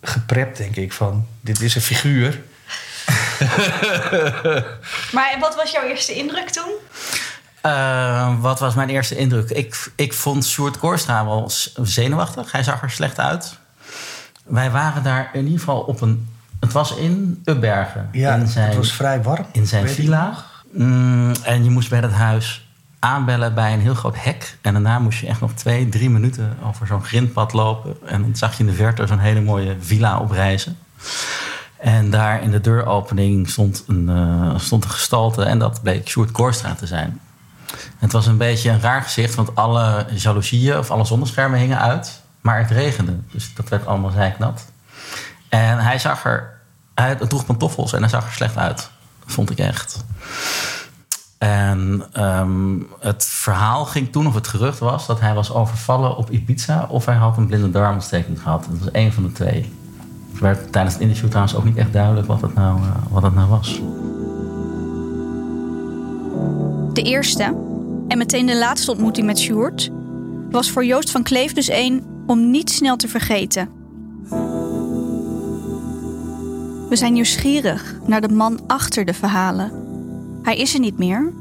geprept, 0.03 0.57
denk 0.57 0.77
ik, 0.77 0.93
van 0.93 1.27
dit 1.41 1.61
is 1.61 1.75
een 1.75 1.81
figuur. 1.81 2.41
maar 5.13 5.37
wat 5.41 5.55
was 5.57 5.71
jouw 5.71 5.83
eerste 5.83 6.15
indruk 6.15 6.51
toen? 6.51 6.73
Uh, 7.67 8.41
wat 8.41 8.61
was 8.61 8.75
mijn 8.75 8.89
eerste 8.89 9.17
indruk? 9.17 9.51
Ik, 9.51 9.91
ik 9.97 10.13
vond 10.13 10.47
Sjoerd 10.47 10.79
Korstra 10.79 11.25
wel 11.25 11.51
zenuwachtig. 11.83 12.53
Hij 12.53 12.63
zag 12.63 12.83
er 12.83 12.91
slecht 12.91 13.19
uit. 13.19 13.57
Wij 14.45 14.71
waren 14.71 15.03
daar 15.03 15.31
in 15.33 15.45
ieder 15.45 15.59
geval 15.59 15.81
op 15.81 16.01
een... 16.01 16.29
Het 16.61 16.73
was 16.73 16.95
in 16.97 17.43
Ubbergen. 17.45 18.09
Ja, 18.13 18.35
in 18.35 18.47
zijn, 18.47 18.67
het 18.67 18.77
was 18.77 18.93
vrij 18.93 19.23
warm. 19.23 19.47
In 19.53 19.67
zijn 19.67 19.89
villa. 19.89 20.45
Mm, 20.73 21.33
en 21.43 21.65
je 21.65 21.71
moest 21.71 21.91
bij 21.91 22.01
dat 22.01 22.11
huis 22.11 22.67
aanbellen 22.99 23.55
bij 23.55 23.73
een 23.73 23.81
heel 23.81 23.95
groot 23.95 24.23
hek. 24.23 24.59
En 24.61 24.73
daarna 24.73 24.99
moest 24.99 25.21
je 25.21 25.27
echt 25.27 25.41
nog 25.41 25.53
twee, 25.53 25.89
drie 25.89 26.11
minuten 26.11 26.57
over 26.63 26.87
zo'n 26.87 27.05
grindpad 27.05 27.53
lopen. 27.53 27.97
En 28.05 28.23
dan 28.23 28.37
zag 28.37 28.53
je 28.53 28.65
in 28.65 28.71
de 28.71 28.77
verte 28.77 29.07
zo'n 29.07 29.19
hele 29.19 29.41
mooie 29.41 29.77
villa 29.81 30.19
oprijzen. 30.19 30.79
En 31.79 32.11
daar 32.11 32.43
in 32.43 32.51
de 32.51 32.61
deuropening 32.61 33.49
stond 33.49 33.85
een, 33.87 34.09
uh, 34.09 34.59
stond 34.59 34.85
een 34.85 34.91
gestalte. 34.91 35.43
En 35.45 35.59
dat 35.59 35.83
bleek 35.83 36.09
Sjoerd 36.09 36.31
Korstra 36.31 36.75
te 36.75 36.87
zijn. 36.87 37.21
Het 37.99 38.13
was 38.13 38.27
een 38.27 38.37
beetje 38.37 38.71
een 38.71 38.81
raar 38.81 39.03
gezicht, 39.03 39.35
want 39.35 39.55
alle 39.55 40.07
jaloezieën 40.15 40.79
of 40.79 40.91
alle 40.91 41.05
zonneschermen 41.05 41.59
hingen 41.59 41.81
uit. 41.81 42.21
Maar 42.41 42.59
het 42.59 42.71
regende, 42.71 43.17
dus 43.31 43.55
dat 43.55 43.69
werd 43.69 43.87
allemaal 43.87 44.11
zeiknat. 44.11 44.65
En 45.49 45.79
hij 45.79 45.99
zag 45.99 46.25
er... 46.25 46.61
Hij 46.95 47.15
droeg 47.15 47.47
pantoffels 47.47 47.93
en 47.93 48.01
hij 48.01 48.09
zag 48.09 48.27
er 48.27 48.33
slecht 48.33 48.57
uit. 48.57 48.91
Vond 49.33 49.51
ik 49.51 49.59
echt. 49.59 50.05
En 51.39 52.03
um, 52.19 52.87
het 53.01 53.25
verhaal 53.25 53.85
ging 53.85 54.13
toen, 54.13 54.27
of 54.27 54.35
het 54.35 54.47
gerucht 54.47 54.79
was, 54.79 55.07
dat 55.07 55.21
hij 55.21 55.35
was 55.35 55.53
overvallen 55.53 56.17
op 56.17 56.31
Ibiza 56.31 56.87
of 56.89 57.07
hij 57.07 57.15
had 57.15 57.37
een 57.37 57.47
blinde 57.47 57.71
darmontsteking 57.71 58.43
gehad. 58.43 58.67
Dat 58.71 58.79
was 58.79 58.91
één 58.91 59.13
van 59.13 59.23
de 59.23 59.33
twee. 59.33 59.73
Het 60.31 60.41
werd 60.41 60.73
tijdens 60.73 60.95
het 60.95 61.03
interview 61.03 61.29
trouwens 61.29 61.57
ook 61.57 61.65
niet 61.65 61.77
echt 61.77 61.93
duidelijk 61.93 62.27
wat 62.27 62.41
het 62.41 62.55
nou, 62.55 62.81
uh, 62.81 62.87
wat 63.11 63.23
het 63.23 63.35
nou 63.35 63.49
was. 63.49 63.81
De 66.93 67.03
eerste 67.03 67.43
en 68.09 68.19
meteen 68.19 68.47
de 68.47 68.59
laatste 68.59 68.91
ontmoeting 68.91 69.27
met 69.27 69.39
Sjoerd 69.39 69.91
was 70.51 70.71
voor 70.71 70.85
Joost 70.85 71.11
van 71.11 71.23
Kleef 71.23 71.53
dus 71.53 71.69
één 71.69 72.03
om 72.27 72.51
niet 72.51 72.71
snel 72.71 72.97
te 72.97 73.09
vergeten. 73.09 73.69
We 76.93 76.99
zijn 76.99 77.13
nieuwsgierig 77.13 77.99
naar 78.07 78.21
de 78.21 78.29
man 78.29 78.61
achter 78.67 79.05
de 79.05 79.15
verhalen. 79.15 79.73
Hij 80.43 80.57
is 80.57 80.75
er 80.75 80.81
niet 80.81 80.99
meer, 80.99 81.33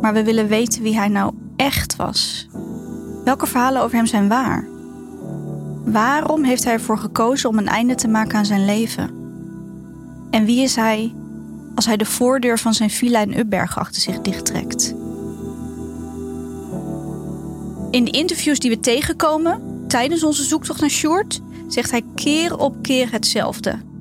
maar 0.00 0.12
we 0.12 0.24
willen 0.24 0.48
weten 0.48 0.82
wie 0.82 0.96
hij 0.96 1.08
nou 1.08 1.34
echt 1.56 1.96
was. 1.96 2.48
Welke 3.24 3.46
verhalen 3.46 3.82
over 3.82 3.96
hem 3.96 4.06
zijn 4.06 4.28
waar? 4.28 4.66
Waarom 5.84 6.44
heeft 6.44 6.64
hij 6.64 6.72
ervoor 6.72 6.98
gekozen 6.98 7.48
om 7.48 7.58
een 7.58 7.68
einde 7.68 7.94
te 7.94 8.08
maken 8.08 8.38
aan 8.38 8.46
zijn 8.46 8.64
leven? 8.64 9.10
En 10.30 10.44
wie 10.44 10.62
is 10.62 10.76
hij 10.76 11.14
als 11.74 11.86
hij 11.86 11.96
de 11.96 12.04
voordeur 12.04 12.58
van 12.58 12.74
zijn 12.74 12.90
villa 12.90 13.20
in 13.20 13.38
Ubbergen 13.38 13.80
achter 13.80 14.02
zich 14.02 14.20
dichttrekt? 14.20 14.94
In 17.90 18.04
de 18.04 18.10
interviews 18.10 18.58
die 18.58 18.70
we 18.70 18.80
tegenkomen 18.80 19.84
tijdens 19.88 20.24
onze 20.24 20.44
zoektocht 20.44 20.80
naar 20.80 20.90
Sjoerd 20.90 21.40
zegt 21.68 21.90
hij 21.90 22.02
keer 22.14 22.56
op 22.58 22.82
keer 22.82 23.12
hetzelfde. 23.12 23.92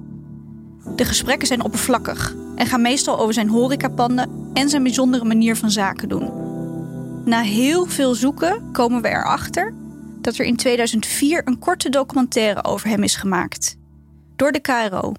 De 0.95 1.05
gesprekken 1.05 1.47
zijn 1.47 1.63
oppervlakkig 1.63 2.33
en 2.55 2.65
gaan 2.65 2.81
meestal 2.81 3.19
over 3.19 3.33
zijn 3.33 3.49
horecapanden 3.49 4.49
en 4.53 4.69
zijn 4.69 4.83
bijzondere 4.83 5.25
manier 5.25 5.55
van 5.55 5.71
zaken 5.71 6.09
doen. 6.09 6.31
Na 7.25 7.41
heel 7.41 7.85
veel 7.85 8.13
zoeken 8.13 8.71
komen 8.71 9.01
we 9.01 9.07
erachter 9.07 9.73
dat 10.21 10.37
er 10.37 10.45
in 10.45 10.55
2004 10.55 11.41
een 11.45 11.59
korte 11.59 11.89
documentaire 11.89 12.63
over 12.63 12.87
hem 12.87 13.03
is 13.03 13.15
gemaakt. 13.15 13.77
Door 14.35 14.51
de 14.51 14.59
KRO. 14.59 15.13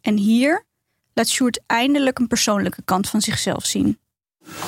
En 0.00 0.16
hier 0.16 0.64
laat 1.14 1.28
Sjoerd 1.28 1.60
eindelijk 1.66 2.18
een 2.18 2.26
persoonlijke 2.26 2.82
kant 2.84 3.08
van 3.08 3.20
zichzelf 3.20 3.64
zien. 3.64 3.98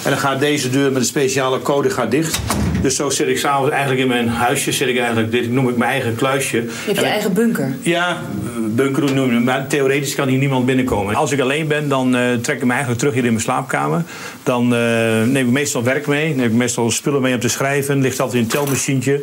En 0.04 0.10
dan 0.10 0.18
gaat 0.18 0.40
deze 0.40 0.70
deur 0.70 0.92
met 0.92 1.00
een 1.00 1.08
speciale 1.08 1.62
code 1.62 1.90
gaat 1.90 2.10
dicht. 2.10 2.40
Dus 2.82 2.96
zo 2.96 3.10
zit 3.10 3.28
ik 3.28 3.38
s'avonds 3.38 3.70
eigenlijk 3.70 4.00
in 4.00 4.08
mijn 4.08 4.28
huisje, 4.28 4.72
zit 4.72 4.88
ik 4.88 4.98
eigenlijk, 4.98 5.30
dit 5.30 5.50
noem 5.50 5.68
ik 5.68 5.76
mijn 5.76 5.90
eigen 5.90 6.14
kluisje. 6.14 6.56
Je 6.56 6.70
hebt 6.84 6.98
je 6.98 7.04
eigen 7.04 7.32
bunker. 7.32 7.76
Ja, 7.80 8.16
bunker 8.68 9.14
noemen 9.14 9.36
we 9.36 9.44
maar 9.44 9.66
theoretisch 9.66 10.14
kan 10.14 10.28
hier 10.28 10.38
niemand 10.38 10.66
binnenkomen. 10.66 11.14
Als 11.14 11.32
ik 11.32 11.40
alleen 11.40 11.68
ben, 11.68 11.88
dan 11.88 12.16
uh, 12.16 12.34
trek 12.34 12.56
ik 12.56 12.64
me 12.64 12.70
eigenlijk 12.70 12.98
terug 13.00 13.14
hier 13.14 13.24
in 13.24 13.30
mijn 13.30 13.42
slaapkamer. 13.42 14.02
Dan 14.42 14.64
uh, 14.64 15.22
neem 15.22 15.46
ik 15.46 15.52
meestal 15.52 15.82
werk 15.82 16.06
mee, 16.06 16.34
neem 16.34 16.46
ik 16.46 16.52
meestal 16.52 16.90
spullen 16.90 17.22
mee 17.22 17.34
om 17.34 17.40
te 17.40 17.48
schrijven. 17.48 18.00
Ligt 18.00 18.20
altijd 18.20 18.38
in 18.38 18.44
een 18.44 18.50
telmachientje, 18.50 19.22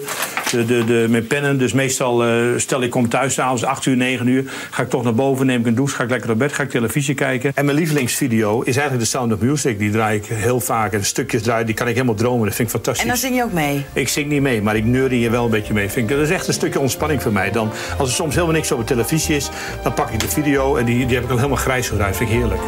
de, 0.52 0.66
de, 0.66 0.86
de, 0.86 1.06
met 1.10 1.28
pennen. 1.28 1.58
Dus 1.58 1.74
meestal, 1.74 2.28
uh, 2.28 2.58
stel 2.58 2.82
ik 2.82 2.90
kom 2.90 3.10
thuis 3.10 3.34
s'avonds 3.34 3.64
8 3.64 3.86
uur, 3.86 3.98
9 3.98 4.28
uur, 4.28 4.44
ga 4.72 4.84
ik 4.84 4.90
toch 4.90 5.04
naar 5.04 5.16
boven, 5.16 5.46
neem 5.46 5.60
ik 5.60 5.66
een 5.66 5.76
douche, 5.76 5.96
ga 5.96 6.04
ik 6.04 6.10
lekker 6.10 6.32
op 6.32 6.38
bed, 6.38 6.54
ga 6.54 6.64
ik 6.64 6.70
televisie 6.70 7.16
kijken. 7.16 7.52
En 7.56 7.66
mijn 7.66 7.78
lievelingsvideo 7.78 8.62
is 8.62 8.76
eigenlijk 8.76 9.00
de 9.00 9.18
Sound 9.18 9.34
of 9.34 9.40
Music. 9.40 9.80
Die 9.80 9.92
draai 9.92 10.18
ik 10.18 10.26
heel 10.26 10.60
vaak 10.60 10.94
en 10.94 11.06
stukjes 11.06 11.42
draai, 11.42 11.66
die 11.66 11.76
kan 11.76 11.88
ik 11.88 11.94
helemaal 11.94 12.16
dromen. 12.16 12.46
Dat 12.46 12.56
vind 12.56 12.68
ik 12.68 12.74
fantastisch. 12.74 13.04
En 13.04 13.10
dan 13.10 13.18
zing 13.18 13.36
je 13.36 13.47
ook 13.48 13.54
mee? 13.54 13.86
Ik 13.94 14.08
zing 14.08 14.30
niet 14.30 14.42
mee, 14.42 14.62
maar 14.62 14.76
ik 14.76 14.86
neur 14.86 15.10
hier 15.10 15.32
wel 15.32 15.46
een 15.46 15.52
beetje 15.52 15.74
mee. 15.74 15.90
Vind 15.90 16.10
ik, 16.10 16.16
dat 16.16 16.26
is 16.26 16.32
echt 16.32 16.48
een 16.48 16.54
stukje 16.54 16.80
ontspanning 16.80 17.22
voor 17.22 17.32
mij. 17.32 17.52
Dan, 17.52 17.72
als 17.98 18.10
er 18.10 18.16
soms 18.16 18.34
helemaal 18.34 18.56
niks 18.56 18.72
op 18.72 18.80
de 18.80 18.84
televisie 18.84 19.36
is, 19.36 19.50
dan 19.84 19.94
pak 19.94 20.10
ik 20.10 20.20
de 20.20 20.28
video 20.28 20.76
en 20.76 20.86
die, 20.86 21.06
die 21.06 21.14
heb 21.14 21.24
ik 21.24 21.30
dan 21.30 21.38
helemaal 21.38 21.58
grijs 21.58 21.90
gedraaid. 21.90 22.18
Vind 22.18 22.30
ik 22.30 22.36
heerlijk. 22.36 22.62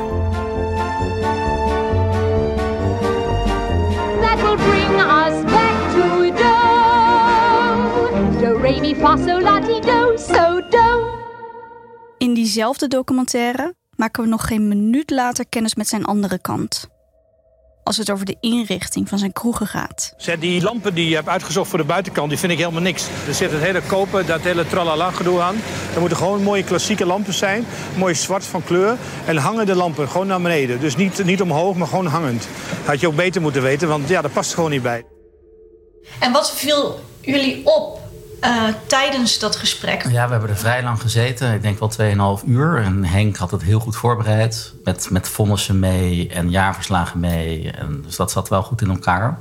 That 4.22 4.42
will 4.42 4.56
bring 4.56 5.00
us 5.00 5.44
back 5.52 5.76
to 5.94 6.32
do. 6.36 6.58
Do, 8.42 8.58
re, 8.62 8.80
mi, 8.80 8.96
fa, 8.96 9.18
sol, 9.18 9.42
la, 9.42 9.60
ti, 9.60 9.80
do, 9.80 10.18
so, 10.18 10.62
do. 10.70 11.18
In 12.18 12.34
diezelfde 12.34 12.88
documentaire 12.88 13.74
maken 13.96 14.24
we 14.24 14.30
nog 14.30 14.48
geen 14.48 14.68
minuut 14.68 15.10
later 15.10 15.46
kennis 15.50 15.76
met 15.76 15.88
zijn 15.88 16.06
andere 16.06 16.40
kant 16.42 16.90
als 17.84 17.98
het 17.98 18.12
over 18.12 18.26
de 18.26 18.36
inrichting 18.40 19.10
van 19.10 19.18
zijn 19.18 19.34
kroegen 19.34 19.68
gaat. 19.68 20.14
Zet 20.18 20.42
die 20.42 20.62
lampen 20.62 20.94
die 20.94 21.10
je 21.10 21.16
hebt 21.16 21.28
uitgezocht 21.28 21.70
voor 21.70 21.80
de 21.80 21.86
buitenkant, 21.86 22.30
die 22.30 22.38
vind 22.38 22.52
ik 22.52 22.58
helemaal 22.58 22.82
niks. 22.82 23.08
Er 23.28 23.34
zit 23.34 23.52
het 23.52 23.62
hele 23.62 23.82
kopen, 23.82 24.26
dat 24.26 24.42
hele 24.42 24.68
tralala 24.68 25.12
gedoe 25.12 25.42
aan. 25.42 25.56
Er 25.94 26.00
moeten 26.00 26.18
gewoon 26.18 26.44
mooie 26.44 26.64
klassieke 26.64 27.06
lampen 27.06 27.34
zijn, 27.34 27.66
mooi 27.96 28.16
zwart 28.16 28.46
van 28.46 28.64
kleur. 28.64 28.98
En 29.26 29.38
hangen 29.38 29.66
de 29.66 29.76
lampen 29.76 30.10
gewoon 30.10 30.28
naar 30.28 30.42
beneden. 30.42 30.80
Dus 30.80 30.96
niet, 30.96 31.24
niet 31.24 31.42
omhoog, 31.42 31.76
maar 31.76 31.88
gewoon 31.88 32.06
hangend. 32.06 32.48
Had 32.86 33.00
je 33.00 33.08
ook 33.08 33.16
beter 33.16 33.42
moeten 33.42 33.62
weten, 33.62 33.88
want 33.88 34.10
ja, 34.10 34.22
dat 34.22 34.34
past 34.34 34.54
gewoon 34.54 34.72
niet 34.72 34.82
bij. 34.82 35.04
En 36.20 36.32
wat 36.32 36.52
viel 36.52 37.00
jullie 37.22 37.66
op 37.66 37.99
uh, 38.44 38.64
tijdens 38.86 39.40
dat 39.40 39.56
gesprek? 39.56 40.04
Ja, 40.10 40.26
we 40.26 40.32
hebben 40.32 40.50
er 40.50 40.58
vrij 40.58 40.84
lang 40.84 41.02
gezeten. 41.02 41.54
Ik 41.54 41.62
denk 41.62 41.80
wel 41.80 42.40
2,5 42.42 42.46
uur. 42.46 42.82
En 42.82 43.06
Henk 43.06 43.36
had 43.38 43.52
het 43.52 43.62
heel 43.62 43.80
goed 43.80 43.96
voorbereid. 43.96 44.74
Met, 44.84 45.08
met 45.10 45.28
vonnissen 45.28 45.80
mee 45.80 46.30
en 46.30 46.50
jaarverslagen 46.50 47.20
mee. 47.20 47.72
En 47.72 48.02
dus 48.06 48.16
dat 48.16 48.32
zat 48.32 48.50
wel 48.50 48.64
goed 48.64 48.82
in 48.82 48.90
elkaar. 48.90 49.40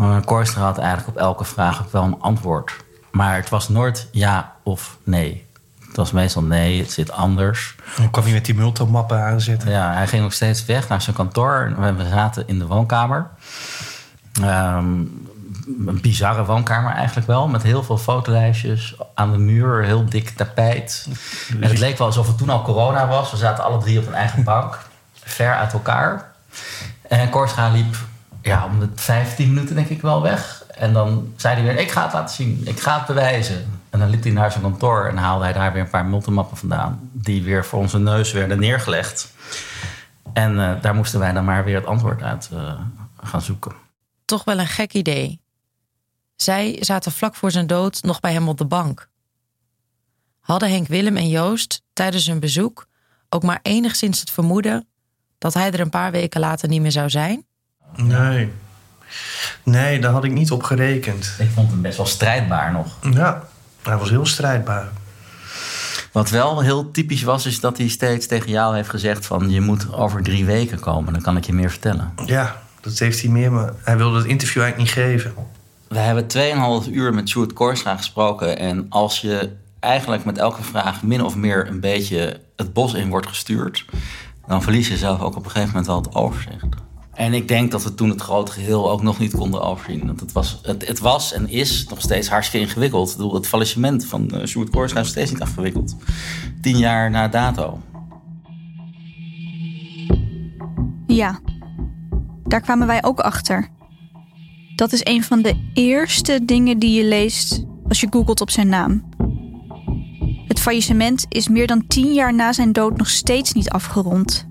Uh, 0.00 0.16
Korstra 0.24 0.62
had 0.62 0.78
eigenlijk 0.78 1.08
op 1.08 1.16
elke 1.16 1.44
vraag 1.44 1.80
ook 1.80 1.92
wel 1.92 2.02
een 2.02 2.20
antwoord. 2.20 2.76
Maar 3.10 3.36
het 3.36 3.48
was 3.48 3.68
nooit 3.68 4.08
ja 4.12 4.56
of 4.62 4.96
nee. 5.04 5.46
Het 5.86 5.96
was 5.96 6.12
meestal 6.12 6.42
nee, 6.42 6.80
het 6.80 6.92
zit 6.92 7.10
anders. 7.10 7.74
Dan 7.96 8.10
kwam 8.10 8.24
hij 8.24 8.32
met 8.32 8.44
die 8.44 8.54
multimappen 8.54 9.20
aanzetten. 9.20 9.70
Ja, 9.70 9.92
hij 9.92 10.06
ging 10.06 10.24
ook 10.24 10.32
steeds 10.32 10.64
weg 10.64 10.88
naar 10.88 11.02
zijn 11.02 11.16
kantoor. 11.16 11.74
We 11.96 12.08
zaten 12.08 12.48
in 12.48 12.58
de 12.58 12.66
woonkamer. 12.66 13.30
Um, 14.42 15.28
een 15.66 16.00
bizarre 16.00 16.44
woonkamer 16.44 16.92
eigenlijk 16.92 17.26
wel. 17.26 17.48
Met 17.48 17.62
heel 17.62 17.82
veel 17.82 17.98
fotolijstjes 17.98 18.94
aan 19.14 19.32
de 19.32 19.38
muur, 19.38 19.84
heel 19.84 20.04
dik 20.04 20.28
tapijt. 20.28 21.08
En 21.60 21.68
het 21.68 21.78
leek 21.78 21.98
wel 21.98 22.06
alsof 22.06 22.26
het 22.26 22.38
toen 22.38 22.50
al 22.50 22.62
corona 22.62 23.08
was. 23.08 23.30
We 23.30 23.36
zaten 23.36 23.64
alle 23.64 23.78
drie 23.78 23.98
op 23.98 24.06
een 24.06 24.14
eigen 24.14 24.44
bank, 24.44 24.78
ver 25.12 25.54
uit 25.54 25.72
elkaar. 25.72 26.32
En 27.08 27.30
Korscha 27.30 27.70
liep 27.70 27.96
ja, 28.42 28.64
om 28.64 28.80
de 28.80 28.88
15 28.94 29.48
minuten 29.48 29.74
denk 29.74 29.88
ik 29.88 30.02
wel 30.02 30.22
weg. 30.22 30.64
En 30.74 30.92
dan 30.92 31.32
zei 31.36 31.54
hij 31.54 31.64
weer, 31.64 31.78
ik 31.78 31.90
ga 31.90 32.02
het 32.02 32.12
laten 32.12 32.34
zien, 32.34 32.60
ik 32.64 32.80
ga 32.80 32.96
het 32.96 33.06
bewijzen. 33.06 33.80
En 33.90 33.98
dan 33.98 34.10
liep 34.10 34.22
hij 34.22 34.32
naar 34.32 34.50
zijn 34.50 34.62
kantoor 34.62 35.06
en 35.06 35.16
haalde 35.16 35.44
hij 35.44 35.52
daar 35.52 35.72
weer 35.72 35.82
een 35.82 35.90
paar 35.90 36.06
multimappen 36.06 36.56
vandaan. 36.56 37.10
Die 37.12 37.42
weer 37.42 37.64
voor 37.64 37.78
onze 37.78 37.98
neus 37.98 38.32
werden 38.32 38.58
neergelegd. 38.58 39.32
En 40.32 40.54
uh, 40.54 40.72
daar 40.80 40.94
moesten 40.94 41.20
wij 41.20 41.32
dan 41.32 41.44
maar 41.44 41.64
weer 41.64 41.76
het 41.76 41.86
antwoord 41.86 42.22
uit 42.22 42.50
uh, 42.52 42.72
gaan 43.22 43.42
zoeken. 43.42 43.72
Toch 44.24 44.44
wel 44.44 44.58
een 44.58 44.66
gek 44.66 44.92
idee. 44.92 45.41
Zij 46.42 46.76
zaten 46.80 47.12
vlak 47.12 47.34
voor 47.34 47.50
zijn 47.50 47.66
dood 47.66 48.02
nog 48.02 48.20
bij 48.20 48.32
hem 48.32 48.48
op 48.48 48.58
de 48.58 48.64
bank. 48.64 49.08
Hadden 50.40 50.70
Henk 50.70 50.88
Willem 50.88 51.16
en 51.16 51.28
Joost 51.28 51.82
tijdens 51.92 52.26
hun 52.26 52.40
bezoek 52.40 52.86
ook 53.28 53.42
maar 53.42 53.58
enigszins 53.62 54.20
het 54.20 54.30
vermoeden 54.30 54.86
dat 55.38 55.54
hij 55.54 55.70
er 55.72 55.80
een 55.80 55.90
paar 55.90 56.10
weken 56.10 56.40
later 56.40 56.68
niet 56.68 56.80
meer 56.80 56.92
zou 56.92 57.10
zijn? 57.10 57.46
Nee. 57.94 58.52
Nee, 59.62 59.98
daar 59.98 60.12
had 60.12 60.24
ik 60.24 60.32
niet 60.32 60.50
op 60.50 60.62
gerekend. 60.62 61.34
Ik 61.38 61.50
vond 61.54 61.70
hem 61.70 61.82
best 61.82 61.96
wel 61.96 62.06
strijdbaar 62.06 62.72
nog. 62.72 62.98
Ja, 63.12 63.48
hij 63.82 63.96
was 63.96 64.10
heel 64.10 64.26
strijdbaar. 64.26 64.88
Wat 66.12 66.30
wel 66.30 66.60
heel 66.60 66.90
typisch 66.90 67.22
was, 67.22 67.46
is 67.46 67.60
dat 67.60 67.78
hij 67.78 67.88
steeds 67.88 68.26
tegen 68.26 68.50
jou 68.50 68.74
heeft 68.74 68.88
gezegd 68.88 69.26
van... 69.26 69.50
je 69.50 69.60
moet 69.60 69.92
over 69.92 70.22
drie 70.22 70.44
weken 70.44 70.80
komen, 70.80 71.12
dan 71.12 71.22
kan 71.22 71.36
ik 71.36 71.44
je 71.44 71.52
meer 71.52 71.70
vertellen. 71.70 72.12
Ja, 72.26 72.62
dat 72.80 72.98
heeft 72.98 73.20
hij 73.20 73.30
meer, 73.30 73.52
maar 73.52 73.72
hij 73.82 73.96
wilde 73.96 74.18
het 74.18 74.26
interview 74.26 74.62
eigenlijk 74.62 74.96
niet 74.96 75.04
geven. 75.04 75.34
We 75.92 75.98
hebben 75.98 76.84
2,5 76.84 76.90
uur 76.90 77.14
met 77.14 77.28
Sjoerd 77.28 77.52
Korstra 77.52 77.96
gesproken. 77.96 78.58
En 78.58 78.86
als 78.88 79.20
je 79.20 79.56
eigenlijk 79.80 80.24
met 80.24 80.38
elke 80.38 80.62
vraag 80.62 81.02
min 81.02 81.24
of 81.24 81.36
meer 81.36 81.68
een 81.68 81.80
beetje 81.80 82.40
het 82.56 82.72
bos 82.72 82.94
in 82.94 83.08
wordt 83.08 83.26
gestuurd... 83.26 83.84
dan 84.46 84.62
verlies 84.62 84.88
je 84.88 84.96
zelf 84.96 85.20
ook 85.20 85.36
op 85.36 85.44
een 85.44 85.50
gegeven 85.50 85.68
moment 85.68 85.86
wel 85.86 85.96
het 85.96 86.14
overzicht. 86.14 86.66
En 87.14 87.34
ik 87.34 87.48
denk 87.48 87.70
dat 87.70 87.82
we 87.84 87.94
toen 87.94 88.08
het 88.08 88.20
grote 88.20 88.52
geheel 88.52 88.90
ook 88.90 89.02
nog 89.02 89.18
niet 89.18 89.34
konden 89.34 89.62
overzien. 89.62 90.06
Want 90.06 90.20
het 90.20 90.32
was, 90.32 90.58
het, 90.62 90.86
het 90.86 90.98
was 90.98 91.32
en 91.32 91.48
is 91.48 91.86
nog 91.88 92.00
steeds 92.00 92.28
hartstikke 92.28 92.66
ingewikkeld. 92.66 93.16
Bedoel, 93.16 93.34
het 93.34 93.46
fallissement 93.46 94.04
van 94.04 94.30
uh, 94.34 94.44
Sjoerd 94.44 94.96
is 94.96 95.08
steeds 95.08 95.30
niet 95.30 95.42
afgewikkeld. 95.42 95.96
Tien 96.60 96.78
jaar 96.78 97.10
na 97.10 97.28
dato. 97.28 97.80
Ja, 101.06 101.40
daar 102.44 102.60
kwamen 102.60 102.86
wij 102.86 103.04
ook 103.04 103.20
achter. 103.20 103.68
Dat 104.82 104.92
is 104.92 105.04
een 105.04 105.22
van 105.22 105.42
de 105.42 105.54
eerste 105.72 106.44
dingen 106.44 106.78
die 106.78 106.92
je 106.92 107.04
leest 107.04 107.64
als 107.88 108.00
je 108.00 108.06
googelt 108.10 108.40
op 108.40 108.50
zijn 108.50 108.68
naam. 108.68 109.04
Het 110.46 110.60
faillissement 110.60 111.26
is 111.28 111.48
meer 111.48 111.66
dan 111.66 111.86
tien 111.86 112.12
jaar 112.12 112.34
na 112.34 112.52
zijn 112.52 112.72
dood 112.72 112.96
nog 112.96 113.08
steeds 113.08 113.52
niet 113.52 113.70
afgerond. 113.70 114.46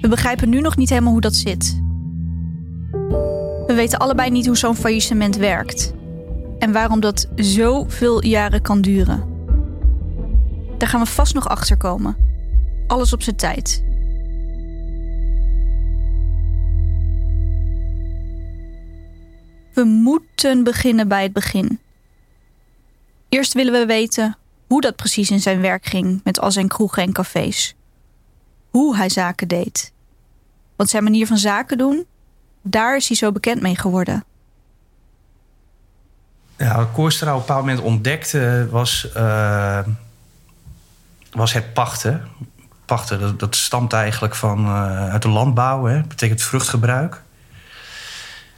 We 0.00 0.08
begrijpen 0.08 0.48
nu 0.48 0.60
nog 0.60 0.76
niet 0.76 0.88
helemaal 0.88 1.12
hoe 1.12 1.20
dat 1.20 1.34
zit. 1.34 1.80
We 3.66 3.72
weten 3.74 3.98
allebei 3.98 4.30
niet 4.30 4.46
hoe 4.46 4.56
zo'n 4.56 4.76
faillissement 4.76 5.36
werkt 5.36 5.92
en 6.58 6.72
waarom 6.72 7.00
dat 7.00 7.28
zoveel 7.34 8.24
jaren 8.24 8.62
kan 8.62 8.80
duren. 8.80 9.24
Daar 10.78 10.88
gaan 10.88 11.00
we 11.00 11.06
vast 11.06 11.34
nog 11.34 11.48
achter 11.48 11.76
komen. 11.76 12.16
Alles 12.86 13.12
op 13.12 13.22
zijn 13.22 13.36
tijd. 13.36 13.84
We 19.72 19.84
moeten 19.84 20.64
beginnen 20.64 21.08
bij 21.08 21.22
het 21.22 21.32
begin. 21.32 21.80
Eerst 23.28 23.52
willen 23.52 23.72
we 23.72 23.86
weten 23.86 24.36
hoe 24.66 24.80
dat 24.80 24.96
precies 24.96 25.30
in 25.30 25.40
zijn 25.40 25.60
werk 25.60 25.84
ging 25.84 26.20
met 26.24 26.40
al 26.40 26.50
zijn 26.50 26.68
kroegen 26.68 27.02
en 27.02 27.12
cafés. 27.12 27.74
Hoe 28.70 28.96
hij 28.96 29.08
zaken 29.08 29.48
deed. 29.48 29.92
Want 30.76 30.90
zijn 30.90 31.02
manier 31.02 31.26
van 31.26 31.38
zaken 31.38 31.78
doen, 31.78 32.06
daar 32.62 32.96
is 32.96 33.08
hij 33.08 33.16
zo 33.16 33.32
bekend 33.32 33.62
mee 33.62 33.76
geworden. 33.76 34.24
Ja, 36.56 36.76
wat 36.76 36.92
Koorstra 36.92 37.30
op 37.30 37.34
een 37.34 37.46
bepaald 37.46 37.66
moment 37.66 37.80
ontdekte 37.80 38.68
was, 38.70 39.08
uh, 39.16 39.78
was 41.30 41.52
het 41.52 41.72
pachten. 41.72 42.28
Pachten, 42.84 43.20
dat, 43.20 43.38
dat 43.38 43.56
stamt 43.56 43.92
eigenlijk 43.92 44.34
van, 44.34 44.66
uh, 44.66 45.08
uit 45.08 45.22
de 45.22 45.28
landbouw. 45.28 45.88
Dat 45.88 46.08
betekent 46.08 46.42
vruchtgebruik. 46.42 47.22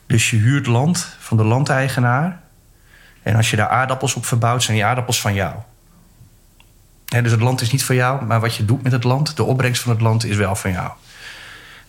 Dus 0.06 0.30
je 0.30 0.36
huurt 0.36 0.66
land 0.66 1.16
van 1.18 1.36
de 1.36 1.44
landeigenaar. 1.44 2.40
En 3.22 3.36
als 3.36 3.50
je 3.50 3.56
daar 3.56 3.68
aardappels 3.68 4.14
op 4.14 4.26
verbouwt, 4.26 4.62
zijn 4.62 4.76
die 4.76 4.86
aardappels 4.86 5.20
van 5.20 5.34
jou. 5.34 5.54
dus 7.04 7.30
het 7.30 7.40
land 7.40 7.60
is 7.60 7.72
niet 7.72 7.84
van 7.84 7.96
jou, 7.96 8.24
maar 8.24 8.40
wat 8.40 8.54
je 8.54 8.64
doet 8.64 8.82
met 8.82 8.92
het 8.92 9.04
land, 9.04 9.36
de 9.36 9.42
opbrengst 9.42 9.82
van 9.82 9.92
het 9.92 10.00
land 10.00 10.24
is 10.24 10.36
wel 10.36 10.56
van 10.56 10.72
jou. 10.72 10.90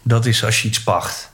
Dat 0.01 0.25
is 0.25 0.43
als 0.43 0.61
je 0.61 0.67
iets 0.67 0.83
pacht. 0.83 1.33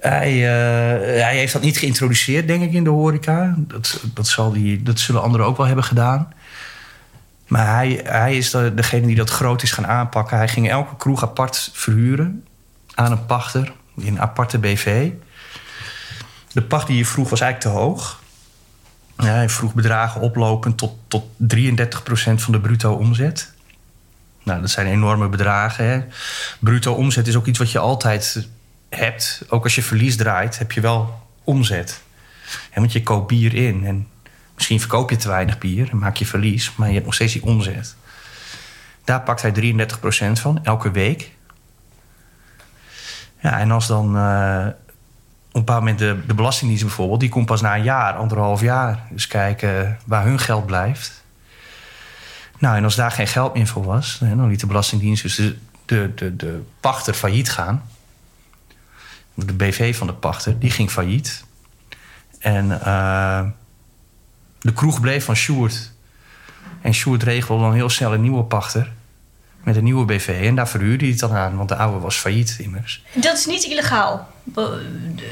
Hij, 0.00 0.34
uh, 0.34 1.22
hij 1.22 1.36
heeft 1.36 1.52
dat 1.52 1.62
niet 1.62 1.78
geïntroduceerd, 1.78 2.46
denk 2.46 2.62
ik, 2.62 2.72
in 2.72 2.84
de 2.84 2.90
horeca. 2.90 3.54
Dat, 3.58 4.00
dat, 4.14 4.26
zal 4.26 4.52
die, 4.52 4.82
dat 4.82 4.98
zullen 4.98 5.22
anderen 5.22 5.46
ook 5.46 5.56
wel 5.56 5.66
hebben 5.66 5.84
gedaan. 5.84 6.32
Maar 7.46 7.74
hij, 7.74 8.00
hij 8.04 8.36
is 8.36 8.50
de, 8.50 8.74
degene 8.74 9.06
die 9.06 9.16
dat 9.16 9.30
groot 9.30 9.62
is 9.62 9.72
gaan 9.72 9.86
aanpakken. 9.86 10.36
Hij 10.36 10.48
ging 10.48 10.70
elke 10.70 10.96
kroeg 10.96 11.22
apart 11.22 11.70
verhuren 11.72 12.44
aan 12.94 13.12
een 13.12 13.26
pachter 13.26 13.72
in 13.96 14.06
een 14.06 14.20
aparte 14.20 14.58
BV. 14.58 15.10
De 16.52 16.62
pacht 16.62 16.86
die 16.86 16.96
je 16.96 17.06
vroeg 17.06 17.30
was 17.30 17.40
eigenlijk 17.40 17.74
te 17.74 17.80
hoog. 17.80 18.22
Ja, 19.16 19.34
hij 19.34 19.48
vroeg 19.48 19.74
bedragen 19.74 20.20
oplopend 20.20 20.78
tot, 20.78 20.96
tot 21.08 21.24
33% 21.56 21.64
van 22.34 22.52
de 22.52 22.60
bruto 22.60 22.94
omzet. 22.94 23.52
Nou, 24.42 24.60
dat 24.60 24.70
zijn 24.70 24.86
enorme 24.86 25.28
bedragen. 25.28 25.84
Hè. 25.84 26.04
Bruto 26.58 26.92
omzet 26.92 27.26
is 27.26 27.36
ook 27.36 27.46
iets 27.46 27.58
wat 27.58 27.70
je 27.70 27.78
altijd 27.78 28.48
hebt. 28.88 29.42
Ook 29.48 29.64
als 29.64 29.74
je 29.74 29.82
verlies 29.82 30.16
draait, 30.16 30.58
heb 30.58 30.72
je 30.72 30.80
wel 30.80 31.28
omzet. 31.44 32.02
Want 32.74 32.92
je 32.92 33.02
koopt 33.02 33.26
bier 33.26 33.54
in 33.54 33.86
en 33.86 34.08
misschien 34.54 34.80
verkoop 34.80 35.10
je 35.10 35.16
te 35.16 35.28
weinig 35.28 35.58
bier 35.58 35.90
en 35.90 35.98
maak 35.98 36.16
je 36.16 36.26
verlies, 36.26 36.74
maar 36.74 36.86
je 36.88 36.94
hebt 36.94 37.04
nog 37.04 37.14
steeds 37.14 37.32
die 37.32 37.42
omzet. 37.42 37.94
Daar 39.04 39.22
pakt 39.22 39.42
hij 39.42 39.52
33% 39.52 40.40
van, 40.40 40.64
elke 40.64 40.90
week. 40.90 41.30
Ja, 43.40 43.58
en 43.58 43.70
als 43.70 43.86
dan 43.86 44.16
eh, 44.16 44.66
een 45.52 45.60
bepaald 45.60 45.80
moment 45.80 45.98
de, 45.98 46.18
de 46.26 46.34
Belastingdienst 46.34 46.84
bijvoorbeeld... 46.84 47.20
die 47.20 47.28
komt 47.28 47.46
pas 47.46 47.60
na 47.60 47.76
een 47.76 47.82
jaar, 47.82 48.14
anderhalf 48.14 48.60
jaar. 48.60 49.02
Dus 49.10 49.26
kijken 49.26 49.98
waar 50.06 50.24
hun 50.24 50.38
geld 50.38 50.66
blijft. 50.66 51.24
Nou, 52.58 52.76
en 52.76 52.84
als 52.84 52.94
daar 52.94 53.10
geen 53.10 53.26
geld 53.26 53.54
meer 53.54 53.66
voor 53.66 53.84
was... 53.84 54.18
dan 54.20 54.48
liet 54.48 54.60
de 54.60 54.66
Belastingdienst 54.66 55.22
dus 55.22 55.36
de, 55.36 55.56
de, 55.84 56.12
de, 56.14 56.36
de 56.36 56.62
pachter 56.80 57.14
failliet 57.14 57.50
gaan. 57.50 57.82
De 59.34 59.52
BV 59.52 59.96
van 59.96 60.06
de 60.06 60.12
pachter, 60.12 60.58
die 60.58 60.70
ging 60.70 60.90
failliet. 60.90 61.44
En 62.38 62.84
eh, 62.84 63.42
de 64.60 64.72
kroeg 64.72 65.00
bleef 65.00 65.24
van 65.24 65.36
Sjoerd. 65.36 65.92
En 66.80 66.94
Sjoerd 66.94 67.22
regelde 67.22 67.62
dan 67.62 67.74
heel 67.74 67.88
snel 67.88 68.14
een 68.14 68.22
nieuwe 68.22 68.42
pachter... 68.42 68.92
met 69.64 69.76
een 69.76 69.84
nieuwe 69.84 70.04
BV. 70.04 70.40
En 70.44 70.54
daar 70.54 70.68
verhuurde 70.68 71.04
hij 71.04 71.12
het 71.12 71.20
dan 71.20 71.32
aan, 71.32 71.56
want 71.56 71.68
de 71.68 71.76
oude 71.76 71.98
was 71.98 72.16
failliet 72.16 72.56
immers. 72.58 73.04
Dat 73.14 73.38
is 73.38 73.46
niet 73.46 73.62
illegaal, 73.64 74.26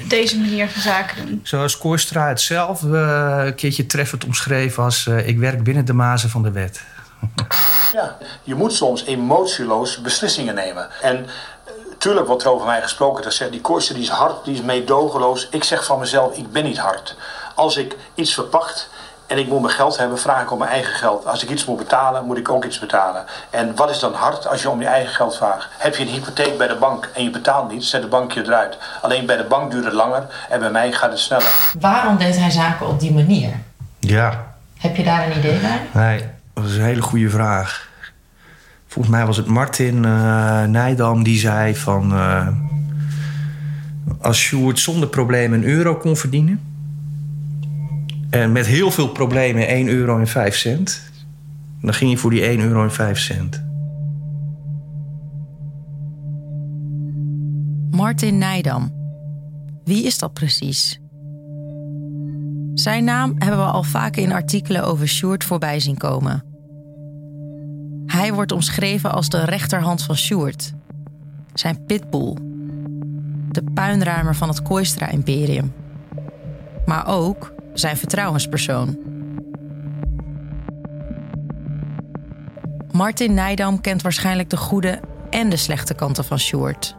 deze 0.09 0.39
manier 0.39 0.69
van 0.69 0.83
zaken 0.83 1.27
doen. 1.27 1.41
Zoals 1.43 1.79
Kooistra 1.79 2.29
het 2.29 2.41
zelf 2.41 2.85
eh, 2.85 3.43
een 3.45 3.55
keertje 3.55 3.87
treffend 3.87 4.25
omschreven 4.25 4.83
als... 4.83 5.07
eh, 5.07 5.29
ik 5.29 5.39
werk 5.39 5.63
binnen 5.65 5.85
de 5.85 5.93
mazen 5.93 6.31
van 6.31 6.43
de 6.43 6.51
wet. 6.51 6.81
Ja, 7.93 8.17
je 8.43 8.55
moet 8.55 8.73
soms 8.73 9.05
emotieloos 9.05 10.01
beslissingen 10.01 10.55
nemen. 10.55 10.89
En 11.03 11.27
eh, 11.27 11.73
tuurlijk 11.99 12.27
wordt 12.27 12.43
er 12.43 12.51
over 12.51 12.67
mij 12.67 12.83
gesproken. 12.83 13.23
Dat 13.23 13.35
zegt 13.35 13.51
die 13.53 13.61
Kooister 13.61 13.95
die 13.95 14.05
is 14.05 14.11
hard, 14.11 14.45
die 14.45 14.55
is 14.55 14.63
meedogenloos. 14.63 15.49
Ik 15.51 15.65
zeg 15.65 15.85
van 15.85 15.99
mezelf, 15.99 16.37
ik 16.37 16.53
ben 16.53 16.65
niet 16.65 16.79
hard. 16.79 17.17
Als 17.55 17.77
ik 17.77 17.97
iets 18.15 18.35
verpacht 18.35 18.91
en 19.29 19.39
ik 19.39 19.49
moet 19.49 19.61
mijn 19.61 19.75
geld 19.75 19.97
hebben, 19.99 20.19
vraag 20.19 20.43
ik 20.43 20.53
om 20.53 20.59
mijn 20.59 20.71
eigen 20.71 20.93
geld. 20.95 21.27
Als 21.27 21.43
ik 21.43 21.51
iets 21.51 21.65
moet 21.65 21.77
betalen, 21.77 22.25
moet 22.25 22.37
ik 22.39 22.49
ook 22.49 22.65
iets 22.65 22.79
betalen. 22.79 23.25
En 23.51 23.75
wat 23.77 23.91
is 23.91 23.99
dan 23.99 24.13
hard 24.15 24.47
als 24.49 24.63
je 24.63 24.71
om 24.71 24.81
je 24.81 24.87
eigen 24.87 25.15
geld 25.15 25.37
vraagt? 25.37 25.69
Heb 25.79 25.95
je 25.97 26.03
een 26.05 26.09
hypotheek 26.11 26.59
bij 26.59 26.69
de 26.69 26.77
bank 26.81 27.11
en 27.15 27.23
je 27.25 27.31
betaalt 27.31 27.73
niet, 27.73 27.85
zet 27.85 28.03
de 28.03 28.09
bank 28.09 28.33
je 28.33 28.43
eruit. 28.45 28.79
Alleen 29.03 29.27
bij 29.27 29.37
de 29.37 29.45
bank 29.45 29.71
duurt 29.71 29.85
het 29.85 29.93
langer 29.95 30.27
en 30.51 30.61
bij 30.61 30.71
mij 30.71 30.93
gaat 30.93 31.11
het 31.11 31.19
sneller. 31.19 31.71
Waarom 31.81 32.17
deed 32.19 32.37
hij 32.39 32.51
zaken 32.51 32.87
op 32.87 33.01
die 33.01 33.13
manier? 33.13 33.51
Ja, 33.99 34.47
Heb 34.79 34.97
je 34.97 35.05
daar 35.05 35.27
een 35.27 35.39
idee 35.39 35.59
bij? 35.59 35.81
nee, 35.93 36.25
dat 36.55 36.65
is 36.65 36.77
een 36.77 36.83
hele 36.85 37.03
goede 37.03 37.31
vraag. 37.31 37.89
Volgens 38.87 39.15
mij 39.17 39.27
was 39.27 39.37
het 39.37 39.47
Martin 39.47 40.05
eh 40.05 40.63
Nijdam 40.63 41.23
die 41.23 41.39
zei 41.39 41.77
van... 41.77 42.13
eh, 42.13 42.47
als 44.21 44.39
Sjoerd 44.39 44.79
zonder 44.79 45.09
problemen 45.09 45.59
een 45.63 45.69
euro 45.69 45.95
kon 45.97 46.17
verdienen... 46.17 46.78
en 48.31 48.53
met 48.53 48.67
heel 48.67 48.91
veel 48.91 49.09
problemen 49.09 49.69
1 49.69 49.89
euro 49.89 50.19
en 50.19 50.27
5 50.27 50.57
cent... 50.57 51.03
dan 51.81 51.95
ging 51.95 52.11
hij 52.11 52.21
voor 52.21 52.31
die 52.31 52.43
1 52.43 52.61
euro 52.61 52.83
en 52.83 52.93
5 52.93 53.19
cent. 53.19 53.67
Martin 57.91 58.39
Nijdam. 58.39 58.93
Wie 59.85 60.05
is 60.05 60.19
dat 60.19 60.33
precies? 60.33 61.01
Zijn 62.75 63.05
naam 63.05 63.35
hebben 63.39 63.59
we 63.59 63.71
al 63.71 63.83
vaker 63.83 64.23
in 64.23 64.33
artikelen 64.33 64.85
over 64.85 65.09
Sjoerd 65.09 65.45
voorbij 65.45 65.81
zien 65.81 65.97
komen. 65.97 66.45
Hij 68.07 68.33
wordt 68.33 68.53
omschreven 68.53 69.13
als 69.13 69.29
de 69.29 69.45
rechterhand 69.45 70.03
van 70.03 70.17
Sjoerd. 70.17 70.73
Zijn 71.55 71.85
pitbull. 71.87 72.35
De 73.51 73.65
puinruimer 73.75 74.37
van 74.37 74.49
het 74.49 74.63
Kooistra-imperium. 74.63 75.73
Maar 76.87 77.07
ook 77.07 77.53
zijn 77.79 77.97
vertrouwenspersoon. 77.97 78.99
Martin 82.93 83.35
Nijdam 83.35 83.81
kent 83.81 84.03
waarschijnlijk 84.03 84.51
de 84.51 84.57
goede 84.57 85.01
en 85.31 85.49
de 85.49 85.57
slechte 85.57 85.95
kanten 85.95 86.25
van 86.25 86.39
Sjoerd. 86.39 86.97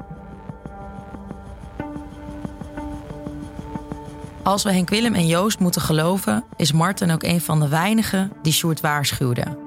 Als 4.43 4.63
we 4.63 4.71
Henk 4.71 4.89
Willem 4.89 5.13
en 5.13 5.27
Joost 5.27 5.59
moeten 5.59 5.81
geloven, 5.81 6.43
is 6.55 6.71
Martin 6.71 7.11
ook 7.11 7.23
een 7.23 7.41
van 7.41 7.59
de 7.59 7.67
weinigen 7.67 8.31
die 8.41 8.53
Sjoerd 8.53 8.81
waarschuwde. 8.81 9.57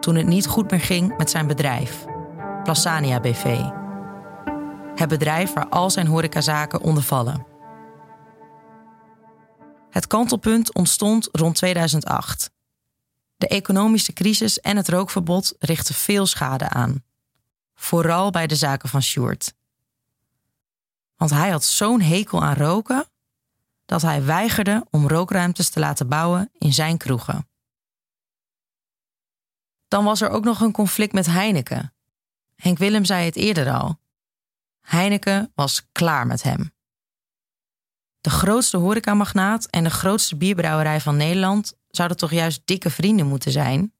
Toen 0.00 0.14
het 0.14 0.26
niet 0.26 0.46
goed 0.46 0.70
meer 0.70 0.80
ging 0.80 1.16
met 1.16 1.30
zijn 1.30 1.46
bedrijf, 1.46 2.04
Plasania 2.64 3.20
BV. 3.20 3.58
Het 4.94 5.08
bedrijf 5.08 5.52
waar 5.52 5.68
al 5.68 5.90
zijn 5.90 6.06
horecazaken 6.06 6.80
onder 6.80 7.02
vallen. 7.02 7.51
Het 9.92 10.06
kantelpunt 10.06 10.74
ontstond 10.74 11.28
rond 11.32 11.54
2008. 11.54 12.50
De 13.36 13.48
economische 13.48 14.12
crisis 14.12 14.60
en 14.60 14.76
het 14.76 14.88
rookverbod 14.88 15.54
richtten 15.58 15.94
veel 15.94 16.26
schade 16.26 16.68
aan. 16.68 17.04
Vooral 17.74 18.30
bij 18.30 18.46
de 18.46 18.56
zaken 18.56 18.88
van 18.88 19.02
Sjoerd. 19.02 19.54
Want 21.16 21.30
hij 21.30 21.50
had 21.50 21.64
zo'n 21.64 22.00
hekel 22.00 22.42
aan 22.42 22.54
roken 22.54 23.06
dat 23.84 24.02
hij 24.02 24.24
weigerde 24.24 24.86
om 24.90 25.08
rookruimtes 25.08 25.70
te 25.70 25.80
laten 25.80 26.08
bouwen 26.08 26.50
in 26.58 26.72
zijn 26.72 26.96
kroegen. 26.96 27.48
Dan 29.88 30.04
was 30.04 30.20
er 30.20 30.30
ook 30.30 30.44
nog 30.44 30.60
een 30.60 30.72
conflict 30.72 31.12
met 31.12 31.26
Heineken. 31.26 31.94
Henk 32.54 32.78
Willem 32.78 33.04
zei 33.04 33.24
het 33.24 33.36
eerder 33.36 33.72
al. 33.72 33.98
Heineken 34.80 35.52
was 35.54 35.88
klaar 35.92 36.26
met 36.26 36.42
hem. 36.42 36.72
De 38.22 38.30
grootste 38.30 38.76
horecamagnaat 38.76 39.66
en 39.70 39.84
de 39.84 39.90
grootste 39.90 40.36
bierbrouwerij 40.36 41.00
van 41.00 41.16
Nederland 41.16 41.78
zouden 41.88 42.16
toch 42.16 42.30
juist 42.30 42.66
dikke 42.66 42.90
vrienden 42.90 43.26
moeten 43.26 43.50
zijn? 43.50 43.92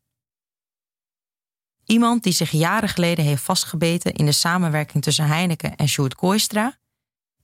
Iemand 1.86 2.22
die 2.22 2.32
zich 2.32 2.50
jaren 2.50 2.88
geleden 2.88 3.24
heeft 3.24 3.42
vastgebeten 3.42 4.12
in 4.12 4.26
de 4.26 4.32
samenwerking 4.32 5.02
tussen 5.02 5.24
Heineken 5.24 5.76
en 5.76 5.88
Sjoerd 5.88 6.14
Kooistra 6.14 6.72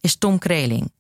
is 0.01 0.19
Tom 0.19 0.39
Kreling. 0.39 0.93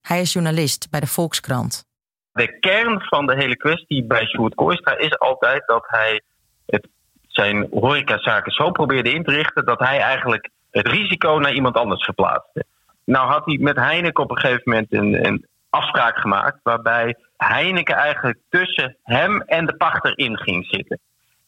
Hij 0.00 0.20
is 0.20 0.32
journalist 0.32 0.90
bij 0.90 1.00
de 1.00 1.06
Volkskrant. 1.06 1.84
De 2.32 2.58
kern 2.58 3.00
van 3.00 3.26
de 3.26 3.34
hele 3.34 3.56
kwestie 3.56 4.04
bij 4.04 4.26
Sjoerd 4.26 4.54
Kooistra 4.54 4.96
is 4.98 5.18
altijd 5.18 5.66
dat 5.66 5.84
hij 5.86 6.22
het, 6.66 6.88
zijn 7.26 7.66
horecazaken 7.70 8.52
zo 8.52 8.70
probeerde 8.70 9.12
in 9.12 9.24
te 9.24 9.30
richten 9.30 9.64
dat 9.64 9.78
hij 9.78 10.00
eigenlijk 10.00 10.50
het 10.70 10.86
risico 10.86 11.38
naar 11.38 11.52
iemand 11.52 11.76
anders 11.76 12.04
verplaatste. 12.04 12.66
Nou 13.08 13.28
had 13.28 13.44
hij 13.44 13.58
met 13.60 13.76
Heineken 13.76 14.22
op 14.22 14.30
een 14.30 14.38
gegeven 14.38 14.62
moment 14.64 14.92
een, 14.92 15.26
een 15.26 15.46
afspraak 15.70 16.18
gemaakt 16.18 16.58
waarbij 16.62 17.16
Heineken 17.36 17.94
eigenlijk 17.94 18.38
tussen 18.48 18.96
hem 19.02 19.40
en 19.40 19.66
de 19.66 19.76
pachter 19.76 20.18
in 20.18 20.38
ging 20.38 20.66
zitten. 20.66 20.98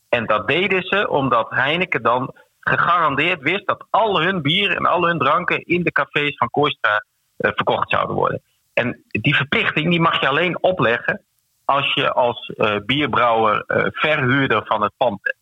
En 0.08 0.26
dat 0.26 0.48
deden 0.48 0.82
ze 0.82 1.08
omdat 1.08 1.50
Heineken 1.50 2.02
dan 2.02 2.34
gegarandeerd 2.60 3.42
wist 3.42 3.66
dat 3.66 3.84
al 3.90 4.20
hun 4.20 4.42
bier 4.42 4.76
en 4.76 4.86
al 4.86 5.06
hun 5.06 5.18
dranken 5.18 5.64
in 5.64 5.82
de 5.82 5.92
cafés 5.92 6.36
van 6.36 6.50
Kooistra 6.50 7.04
eh, 7.36 7.50
verkocht 7.54 7.90
zouden 7.90 8.16
worden. 8.16 8.42
En 8.72 9.04
die 9.08 9.36
verplichting 9.36 9.90
die 9.90 10.00
mag 10.00 10.20
je 10.20 10.28
alleen 10.28 10.62
opleggen 10.62 11.22
als 11.64 11.94
je 11.94 12.12
als 12.12 12.46
eh, 12.46 12.76
bierbrouwer 12.86 13.64
eh, 13.66 13.86
verhuurder 13.90 14.66
van 14.66 14.82
het 14.82 14.92
pand 14.96 15.22
bent. 15.22 15.36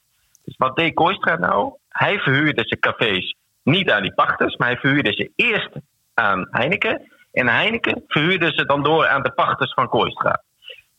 Dus 0.45 0.57
wat 0.57 0.77
deed 0.77 0.95
Kooistra 0.95 1.37
nou? 1.37 1.73
Hij 1.89 2.19
verhuurde 2.19 2.63
zijn 2.65 2.81
cafés 2.81 3.35
niet 3.63 3.91
aan 3.91 4.03
die 4.03 4.15
pachters, 4.15 4.57
maar 4.57 4.69
hij 4.69 4.79
verhuurde 4.79 5.13
ze 5.13 5.31
eerst 5.37 5.71
aan 6.19 6.47
Heineken. 6.51 7.13
En 7.33 7.49
Heineken 7.49 8.05
verhuurde 8.07 8.53
ze 8.55 8.65
dan 8.65 8.83
door 8.83 9.07
aan 9.07 9.23
de 9.23 9.33
pachters 9.33 9.75
van 9.75 9.89
Kooistra. 9.89 10.43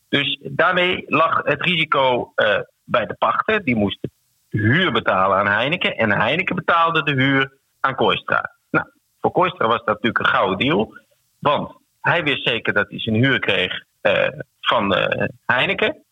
Dus 0.10 0.40
daarmee 0.42 1.04
lag 1.08 1.42
het 1.44 1.62
risico 1.62 2.32
eh, 2.36 2.60
bij 2.84 3.06
de 3.06 3.14
pachter. 3.14 3.64
Die 3.64 3.76
moest 3.76 4.02
de 4.02 4.10
huur 4.58 4.92
betalen 4.92 5.38
aan 5.38 5.48
Heineken. 5.48 5.96
En 5.96 6.12
Heineken 6.12 6.56
betaalde 6.56 7.04
de 7.04 7.12
huur 7.12 7.58
aan 7.80 7.96
Kooistra. 7.96 8.56
Nou, 8.72 8.86
voor 9.20 9.32
Kooistra 9.32 9.68
was 9.68 9.78
dat 9.78 9.88
natuurlijk 9.88 10.20
een 10.20 10.34
gouden 10.36 10.58
deal. 10.58 10.98
Want 11.40 11.72
hij 12.02 12.24
wist 12.24 12.48
zeker 12.48 12.74
dat 12.74 12.90
hij 12.90 13.00
zijn 13.00 13.16
huur 13.16 13.40
kreeg 13.40 13.84
eh, 14.02 14.28
van 14.62 14.96
eh, 14.96 15.28
Heineken. 15.46 16.04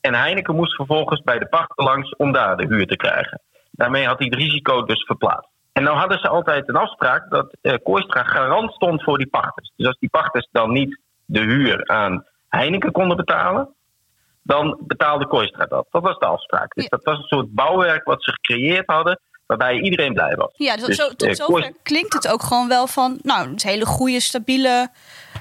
En 0.00 0.14
Heineken 0.14 0.54
moest 0.54 0.74
vervolgens 0.74 1.22
bij 1.22 1.38
de 1.38 1.46
pachter 1.48 1.84
langs 1.84 2.16
om 2.16 2.32
daar 2.32 2.56
de 2.56 2.66
huur 2.66 2.86
te 2.86 2.96
krijgen. 2.96 3.40
Daarmee 3.70 4.06
had 4.06 4.18
hij 4.18 4.26
het 4.30 4.38
risico 4.38 4.82
dus 4.82 5.04
verplaatst. 5.04 5.50
En 5.80 5.86
nou 5.86 5.98
hadden 5.98 6.18
ze 6.18 6.28
altijd 6.28 6.68
een 6.68 6.76
afspraak 6.76 7.30
dat 7.30 7.56
eh 7.60 7.74
Kooistra 7.82 8.22
garant 8.22 8.72
stond 8.72 9.02
voor 9.02 9.18
die 9.18 9.28
pachters. 9.28 9.72
Dus 9.76 9.86
als 9.86 9.98
die 9.98 10.08
pachters 10.08 10.48
dan 10.52 10.72
niet 10.72 11.00
de 11.24 11.40
huur 11.40 11.88
aan 11.88 12.24
Heineken 12.48 12.92
konden 12.92 13.16
betalen, 13.16 13.74
dan 14.42 14.78
betaalde 14.80 15.26
Kooistra 15.26 15.66
dat. 15.66 15.86
Dat 15.90 16.02
was 16.02 16.18
de 16.18 16.26
afspraak. 16.26 16.74
Dus 16.74 16.88
dat 16.88 17.04
was 17.04 17.18
een 17.18 17.24
soort 17.24 17.54
bouwwerk 17.54 18.04
wat 18.04 18.22
ze 18.22 18.30
gecreëerd 18.30 18.86
hadden, 18.86 19.20
waarbij 19.46 19.80
iedereen 19.80 20.12
blij 20.12 20.34
was. 20.36 20.52
Ja, 20.56 20.76
dus, 20.76 20.86
Dus, 20.86 20.96
zo, 20.96 21.08
tot 21.08 21.28
eh, 21.28 21.34
zover 21.34 21.72
klinkt 21.82 22.12
het 22.12 22.28
ook 22.28 22.42
gewoon 22.42 22.68
wel 22.68 22.86
van... 22.86 23.18
nou, 23.22 23.48
een 23.48 23.58
hele 23.62 23.86
goede, 23.86 24.20
stabiele 24.20 24.88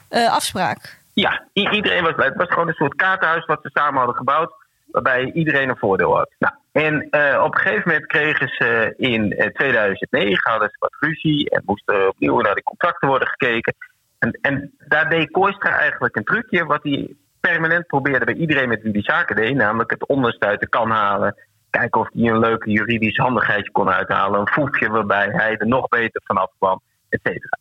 eh, 0.10 0.34
afspraak. 0.34 1.02
Ja, 1.14 1.44
iedereen 1.54 2.04
was 2.04 2.16
blij. 2.16 2.28
Het 2.28 2.38
was 2.38 2.50
gewoon 2.50 2.68
een 2.68 2.74
soort 2.74 2.96
kaartenhuis 2.96 3.46
wat 3.46 3.60
ze 3.62 3.70
samen 3.74 3.98
hadden 3.98 4.16
gebouwd, 4.16 4.54
waarbij 4.86 5.32
iedereen 5.32 5.70
een 5.70 5.78
voordeel 5.78 6.16
had. 6.16 6.30
Nou, 6.40 6.54
en 6.86 7.10
eh, 7.10 7.44
op 7.44 7.54
een 7.54 7.60
gegeven 7.60 7.84
moment 7.86 8.06
kregen 8.06 8.48
ze 8.48 8.94
in 8.98 9.32
eh, 9.32 9.48
2009 9.48 10.52
hadden 10.52 10.70
ze 10.70 10.76
wat 10.80 10.96
ruzie 11.00 11.50
en 11.50 11.62
moesten 11.66 12.08
opnieuw 12.08 12.40
naar 12.40 12.56
de 12.56 12.64
contracten 12.64 13.08
worden 13.08 13.28
gekeken. 13.28 13.76
En, 14.20 14.40
en 14.42 14.74
daar 14.88 15.10
deed 15.10 15.32
Kooistra 15.32 15.78
eigenlijk 15.78 16.16
een 16.16 16.24
trucje 16.24 16.66
wat 16.66 16.84
hij 16.84 17.16
permanent 17.40 17.88
probeerde 17.88 18.26
bij 18.26 18.34
iedereen 18.34 18.68
met 18.68 18.82
wie 18.82 18.92
die 18.94 19.04
zaken 19.04 19.36
deed. 19.36 19.56
Namelijk 19.56 19.90
het 19.92 20.08
onderste 20.08 20.46
uit 20.46 20.60
de 20.60 20.70
kan 20.70 20.92
halen. 20.92 21.36
Kijken 21.70 22.02
of 22.02 22.10
hij 22.14 22.30
een 22.30 22.40
leuke 22.40 22.72
juridisch 22.72 23.18
handigheidje 23.18 23.72
kon 23.72 23.90
uithalen. 23.90 24.40
Een 24.40 24.54
voetje 24.54 24.90
waarbij 24.90 25.30
hij 25.32 25.58
er 25.58 25.68
nog 25.68 25.88
beter 25.88 26.22
vanaf 26.26 26.52
kwam, 26.58 26.82
et 27.10 27.20
cetera. 27.24 27.58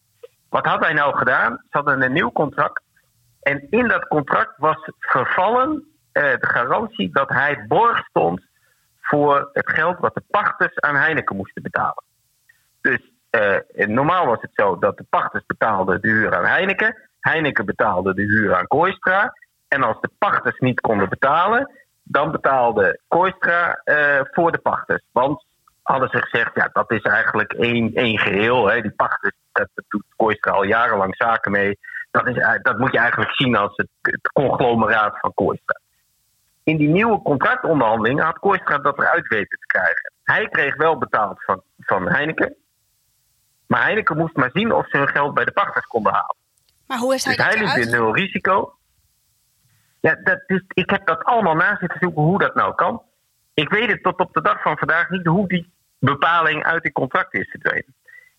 Wat 0.48 0.66
had 0.66 0.84
hij 0.84 0.92
nou 0.92 1.16
gedaan? 1.16 1.52
Ze 1.52 1.68
hadden 1.70 2.02
een 2.02 2.12
nieuw 2.12 2.32
contract. 2.32 2.82
En 3.40 3.66
in 3.70 3.88
dat 3.88 4.08
contract 4.08 4.52
was 4.56 4.90
vervallen 4.98 5.84
eh, 6.12 6.22
de 6.22 6.46
garantie 6.46 7.10
dat 7.12 7.28
hij 7.28 7.64
borg 7.68 7.98
stond 8.06 8.47
voor 9.08 9.50
het 9.52 9.70
geld 9.70 9.98
wat 9.98 10.14
de 10.14 10.22
pachters 10.30 10.80
aan 10.80 10.96
Heineken 10.96 11.36
moesten 11.36 11.62
betalen. 11.62 12.04
Dus 12.80 13.12
eh, 13.30 13.86
normaal 13.86 14.26
was 14.26 14.40
het 14.40 14.50
zo 14.54 14.78
dat 14.78 14.96
de 14.96 15.04
pachters 15.10 15.46
betaalden 15.46 16.00
de 16.00 16.08
huur 16.08 16.36
aan 16.36 16.44
Heineken. 16.44 16.96
Heineken 17.20 17.64
betaalde 17.64 18.14
de 18.14 18.22
huur 18.22 18.54
aan 18.56 18.66
Kooistra. 18.66 19.32
En 19.68 19.82
als 19.82 20.00
de 20.00 20.10
pachters 20.18 20.58
niet 20.58 20.80
konden 20.80 21.08
betalen, 21.08 21.70
dan 22.02 22.30
betaalde 22.30 23.00
Kooistra 23.08 23.80
eh, 23.84 24.20
voor 24.22 24.52
de 24.52 24.58
pachters. 24.58 25.02
Want 25.12 25.44
hadden 25.82 26.08
ze 26.08 26.22
gezegd, 26.22 26.50
ja, 26.54 26.68
dat 26.72 26.90
is 26.90 27.02
eigenlijk 27.02 27.52
één, 27.52 27.94
één 27.94 28.18
geheel. 28.18 28.68
Hè. 28.68 28.80
Die 28.80 28.90
pachters, 28.90 29.34
dat, 29.52 29.68
doet 29.88 30.04
Kooistra 30.16 30.52
al 30.52 30.64
jarenlang 30.64 31.16
zaken 31.16 31.52
mee. 31.52 31.78
Dat, 32.10 32.28
is, 32.28 32.60
dat 32.62 32.78
moet 32.78 32.92
je 32.92 32.98
eigenlijk 32.98 33.34
zien 33.34 33.56
als 33.56 33.72
het, 33.76 33.88
het 34.02 34.32
conglomeraat 34.32 35.18
van 35.20 35.34
Kooistra. 35.34 35.80
In 36.68 36.76
die 36.76 36.88
nieuwe 36.88 37.22
contractonderhandelingen 37.22 38.24
had 38.24 38.38
Kooistra 38.38 38.78
dat 38.78 38.98
eruit 38.98 39.28
weten 39.28 39.58
te 39.58 39.66
krijgen. 39.66 40.12
Hij 40.22 40.48
kreeg 40.48 40.76
wel 40.76 40.98
betaald 40.98 41.44
van, 41.44 41.62
van 41.78 42.08
Heineken. 42.08 42.56
Maar 43.66 43.82
Heineken 43.82 44.16
moest 44.16 44.36
maar 44.36 44.50
zien 44.52 44.72
of 44.72 44.88
ze 44.88 44.96
hun 44.96 45.08
geld 45.08 45.34
bij 45.34 45.44
de 45.44 45.52
pachters 45.52 45.86
konden 45.86 46.12
halen. 46.12 46.36
Maar 46.86 46.98
hoe 46.98 47.12
heeft 47.12 47.24
hij 47.24 47.36
Dus 47.36 47.44
hij 47.44 47.54
dat 47.54 47.60
liep 47.60 47.70
eruit? 47.70 47.86
in 47.86 47.92
nul 47.92 48.14
risico. 48.14 48.74
Ja, 50.00 50.14
dat 50.24 50.42
is, 50.46 50.62
ik 50.68 50.90
heb 50.90 51.06
dat 51.06 51.24
allemaal 51.24 51.54
na 51.54 51.76
zitten 51.80 51.98
zoeken 52.00 52.22
hoe 52.22 52.38
dat 52.38 52.54
nou 52.54 52.74
kan. 52.74 53.02
Ik 53.54 53.68
weet 53.68 53.90
het 53.90 54.02
tot 54.02 54.18
op 54.18 54.32
de 54.32 54.42
dag 54.42 54.62
van 54.62 54.78
vandaag 54.78 55.10
niet 55.10 55.26
hoe 55.26 55.48
die 55.48 55.72
bepaling 55.98 56.64
uit 56.64 56.82
het 56.82 56.92
contract 56.92 57.34
is 57.34 57.50
verdwenen. 57.50 57.94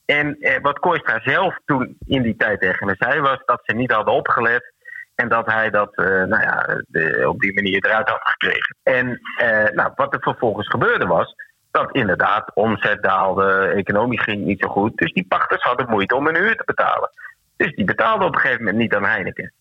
En 0.05 0.39
eh, 0.39 0.61
wat 0.61 0.79
Kooistra 0.79 1.19
zelf 1.23 1.59
toen 1.65 1.97
in 2.05 2.21
die 2.21 2.35
tijd 2.35 2.59
tegen 2.59 2.85
me 2.85 2.95
zei, 2.97 3.19
was 3.19 3.41
dat 3.45 3.61
ze 3.63 3.75
niet 3.75 3.91
hadden 3.91 4.13
opgelet. 4.13 4.73
En 5.19 5.29
dat 5.29 5.45
hij 5.45 5.69
dat 5.69 5.95
eh, 5.95 6.05
nou 6.05 6.41
ja, 6.41 6.81
op 7.27 7.39
die 7.39 7.53
manier 7.53 7.85
eruit 7.85 8.09
had 8.09 8.19
gekregen. 8.21 8.75
En 8.83 9.19
eh, 9.37 9.73
nou, 9.75 9.91
wat 9.95 10.13
er 10.13 10.21
vervolgens 10.21 10.67
gebeurde 10.67 11.05
was. 11.05 11.35
Dat 11.71 11.95
inderdaad 11.95 12.51
omzet 12.53 13.03
daalde, 13.03 13.73
economie 13.75 14.21
ging 14.21 14.45
niet 14.45 14.59
zo 14.59 14.67
goed. 14.67 14.97
Dus 14.97 15.13
die 15.13 15.25
pachters 15.27 15.63
hadden 15.63 15.89
moeite 15.89 16.15
om 16.15 16.25
hun 16.25 16.35
huur 16.35 16.55
te 16.55 16.63
betalen. 16.65 17.09
Dus 17.57 17.75
die 17.75 17.85
betaalden 17.85 18.27
op 18.27 18.33
een 18.33 18.39
gegeven 18.39 18.63
moment 18.63 18.81
niet 18.81 18.95
aan 18.95 19.05
Heineken. 19.05 19.53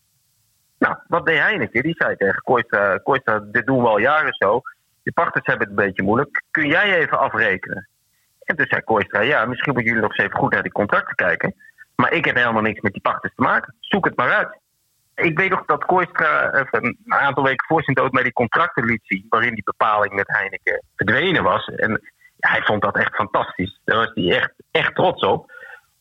Nou, 0.78 0.96
wat 1.06 1.26
deed 1.26 1.38
Heineken? 1.38 1.82
Die 1.82 1.94
zei 1.98 2.16
tegen 2.16 2.42
Kooistra 3.02 3.38
dit 3.38 3.66
doen 3.66 3.82
we 3.82 3.88
al 3.88 3.98
jaren 3.98 4.34
zo. 4.34 4.60
De 5.02 5.12
pachters 5.12 5.46
hebben 5.46 5.68
het 5.68 5.78
een 5.78 5.84
beetje 5.86 6.02
moeilijk. 6.02 6.42
Kun 6.50 6.68
jij 6.68 6.96
even 6.96 7.18
afrekenen? 7.18 7.88
En 8.40 8.56
toen 8.56 8.66
zei 8.68 8.82
Kooistra, 8.82 9.20
ja, 9.20 9.44
misschien 9.44 9.72
moeten 9.72 9.92
jullie 9.92 10.08
nog 10.08 10.16
eens 10.16 10.26
even 10.26 10.38
goed 10.38 10.52
naar 10.52 10.62
die 10.62 10.72
contracten 10.72 11.14
kijken. 11.14 11.54
Maar 11.94 12.12
ik 12.12 12.24
heb 12.24 12.36
helemaal 12.36 12.62
niks 12.62 12.80
met 12.80 12.92
die 12.92 13.02
pachters 13.02 13.34
te 13.34 13.42
maken. 13.42 13.74
Zoek 13.80 14.04
het 14.04 14.16
maar 14.16 14.32
uit. 14.32 14.58
Ik 15.18 15.38
weet 15.38 15.50
nog 15.50 15.64
dat 15.64 15.84
Kooistra 15.84 16.50
eh, 16.50 16.66
een 16.70 16.96
aantal 17.06 17.44
weken 17.44 17.66
voor 17.66 17.82
zijn 17.82 17.96
dood 17.96 18.12
mij 18.12 18.22
die 18.22 18.32
contracten 18.32 18.84
liet 18.84 19.00
zien... 19.02 19.26
waarin 19.28 19.54
die 19.54 19.64
bepaling 19.64 20.14
met 20.14 20.28
Heineken 20.28 20.82
verdwenen 20.96 21.42
was. 21.42 21.64
En 21.66 22.00
hij 22.38 22.62
vond 22.62 22.82
dat 22.82 22.96
echt 22.96 23.14
fantastisch. 23.14 23.80
Daar 23.84 23.96
was 23.96 24.10
hij 24.14 24.36
echt, 24.36 24.52
echt 24.70 24.94
trots 24.94 25.24
op. 25.24 25.52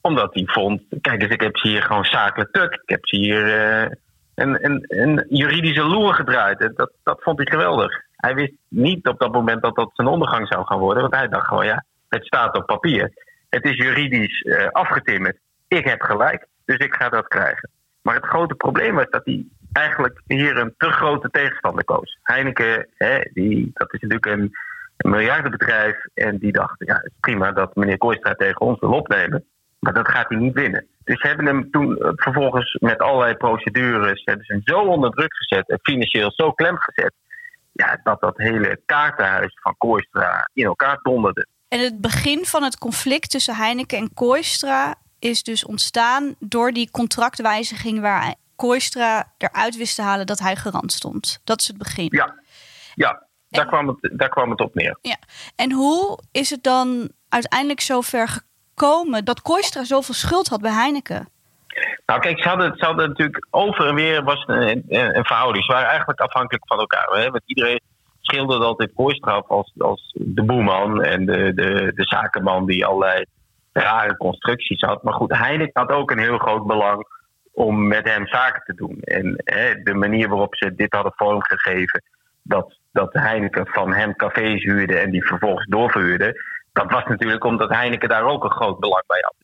Omdat 0.02 0.34
hij 0.34 0.44
vond, 0.46 0.82
kijk 1.02 1.22
eens, 1.22 1.32
ik 1.32 1.42
heb 1.42 1.58
ze 1.58 1.68
hier 1.68 1.82
gewoon 1.82 2.06
zakelijk 2.06 2.52
tuk. 2.52 2.74
Ik 2.74 2.90
heb 2.90 3.08
ze 3.08 3.16
hier 3.16 3.60
eh, 3.60 3.92
een, 4.36 4.66
een, 4.66 4.86
een 4.88 5.26
juridische 5.30 5.84
loer 5.84 6.14
gedraaid. 6.14 6.60
En 6.60 6.74
dat, 6.76 6.92
dat 7.04 7.22
vond 7.22 7.38
hij 7.38 7.48
geweldig. 7.48 8.02
Hij 8.16 8.36
wist 8.36 8.54
niet 8.68 9.08
op 9.08 9.20
dat 9.20 9.32
moment 9.32 9.62
dat 9.62 9.76
dat 9.76 9.90
zijn 9.94 10.08
ondergang 10.08 10.48
zou 10.48 10.66
gaan 10.66 10.80
worden. 10.80 11.02
Want 11.02 11.16
hij 11.16 11.28
dacht 11.28 11.48
gewoon, 11.48 11.66
ja, 11.66 11.84
het 12.10 12.26
staat 12.26 12.58
op 12.58 12.66
papier. 12.66 13.12
Het 13.50 13.66
is 13.66 13.76
juridisch 13.76 14.42
eh, 14.42 14.68
afgetimmerd. 14.68 15.38
Ik 15.68 15.86
heb 15.86 16.02
gelijk, 16.02 16.48
dus 16.66 16.78
ik 16.78 16.94
ga 16.94 17.10
dat 17.10 17.28
krijgen. 17.28 17.70
Maar 18.08 18.16
het 18.16 18.26
grote 18.26 18.56
probleem 18.56 18.96
was 18.96 19.10
dat 19.10 19.26
hij 19.26 19.46
eigenlijk 19.72 20.22
hier 20.26 20.58
een 20.58 20.74
te 20.78 20.90
grote 20.90 21.30
tegenstander 21.30 21.84
koos. 21.84 22.18
Heineken, 22.24 22.88
hè, 22.98 23.20
die, 23.34 23.70
dat 23.74 23.94
is 23.94 24.00
natuurlijk 24.00 24.26
een, 24.26 24.52
miljardenbedrijf. 24.98 25.96
En 26.14 26.38
die 26.38 26.52
dacht, 26.52 26.76
ja, 26.78 27.04
prima 27.20 27.52
dat 27.52 27.76
meneer 27.76 27.98
Kooistra 27.98 28.34
tegen 28.34 28.62
ons 28.62 28.80
wil 28.80 28.92
opnemen. 28.92 29.46
Maar 29.80 29.94
dat 29.94 30.08
gaat 30.08 30.30
hij 30.30 30.38
niet 30.38 30.54
winnen. 30.54 30.88
Dus 31.04 31.22
ze 31.22 31.28
hebben 31.28 31.46
hem 31.46 31.72
toen 31.72 31.98
eh, 31.98 32.12
vervolgens 32.16 32.78
met 32.80 33.00
allerlei 33.00 33.36
procedures... 33.36 34.22
hebben 34.24 34.62
zo 34.64 34.80
onder 34.80 35.12
druk 35.12 35.36
gezet 35.36 35.70
en 35.70 35.80
financieel 35.82 36.32
zo 36.32 36.52
klem 36.52 36.78
gezet... 36.78 37.14
Ja, 37.72 38.00
dat 38.04 38.22
dat 38.22 38.38
hele 38.38 38.82
kaartenhuis 38.86 39.60
van 39.62 39.76
Kooistra 39.78 40.50
in 40.54 40.66
elkaar 40.66 41.00
donderde. 41.02 41.48
En 41.68 41.80
het 41.80 42.02
begin 42.02 42.46
van 42.46 42.64
het 42.64 42.78
conflict 42.78 43.30
tussen 43.30 43.56
Heineken 43.56 43.98
en 43.98 44.14
Kooistra 44.14 44.96
is 45.20 45.44
dus 45.44 45.66
ontstaan 45.66 46.36
door 46.40 46.72
die 46.72 46.92
contractwijziging 46.92 48.00
waar 48.00 48.36
Kooistra 48.56 49.34
eruit 49.38 49.78
wist 49.78 49.96
te 49.96 50.02
halen 50.02 50.26
dat 50.26 50.40
hij 50.40 50.56
garant 50.56 50.92
stond. 50.92 51.42
Dat 51.44 51.60
is 51.60 51.68
het 51.68 51.78
begin. 51.78 52.08
Ja, 52.10 52.36
ja 52.96 53.28
daar, 53.50 53.66
kwam 53.66 53.88
het, 53.88 54.12
daar 54.14 54.30
kwam 54.30 54.50
het 54.50 54.60
op 54.60 54.76
neer. 54.76 54.98
Ja. 55.02 55.18
En 55.56 55.72
hoe 55.72 56.20
is 56.32 56.50
het 56.50 56.64
dan 56.64 57.12
uiteindelijk 57.30 57.82
zover 57.82 58.28
gekomen 58.28 59.26
dat 59.26 59.42
Kooistra 59.42 59.84
zoveel 59.84 60.14
schuld 60.14 60.48
had 60.48 60.62
bij 60.62 60.72
Heineken? 60.72 61.30
Nou, 62.06 62.20
kijk, 62.20 62.42
ze 62.42 62.48
hadden, 62.48 62.78
ze 62.78 62.86
hadden 62.86 63.08
natuurlijk 63.08 63.48
over 63.50 63.88
en 63.88 63.96
weer 63.96 64.24
was 64.24 64.44
een, 64.48 64.84
een, 64.88 65.18
een 65.18 65.26
verhouding. 65.26 65.66
Ze 65.66 65.72
waren 65.72 65.88
eigenlijk 65.88 66.20
afhankelijk 66.20 66.68
van 66.68 66.80
elkaar. 66.80 67.08
Hè? 67.10 67.30
Want 67.30 67.44
iedereen 67.46 67.82
schilderde 68.22 68.66
altijd 68.66 68.92
Kooistra 68.96 69.44
als, 69.48 69.74
als 69.78 70.14
de 70.18 70.44
boeman 70.44 71.04
en 71.04 71.26
de, 71.26 71.54
de, 71.54 71.92
de 71.96 72.04
zakenman 72.04 72.66
die 72.66 72.86
allerlei 72.86 73.26
rare 73.80 74.18
constructies 74.18 74.82
had. 74.82 75.04
Maar 75.04 75.14
goed, 75.14 75.38
Heineken 75.38 75.82
had 75.82 75.92
ook 75.92 76.12
een 76.12 76.20
heel 76.20 76.38
groot 76.38 76.68
belang 76.68 77.08
om 77.54 77.88
met 77.88 78.08
hem 78.08 78.28
zaken 78.28 78.62
te 78.64 78.74
doen. 78.74 79.00
En 79.02 79.42
hè, 79.44 79.74
de 79.84 79.94
manier 79.94 80.30
waarop 80.30 80.56
ze 80.56 80.76
dit 80.76 80.94
hadden 80.94 81.14
vormgegeven, 81.16 82.04
dat, 82.42 82.78
dat 82.92 83.14
Heineken 83.14 83.68
van 83.68 83.94
hem 83.94 84.16
cafés 84.16 84.64
huurde 84.64 84.98
en 84.98 85.12
die 85.12 85.26
vervolgens 85.26 85.68
doorverhuurde, 85.68 86.42
dat 86.74 86.92
was 86.92 87.04
natuurlijk 87.06 87.44
omdat 87.44 87.70
Heineken 87.70 88.10
daar 88.10 88.26
ook 88.26 88.44
een 88.44 88.52
groot 88.52 88.80
belang 88.80 89.04
bij 89.08 89.22
had. 89.22 89.36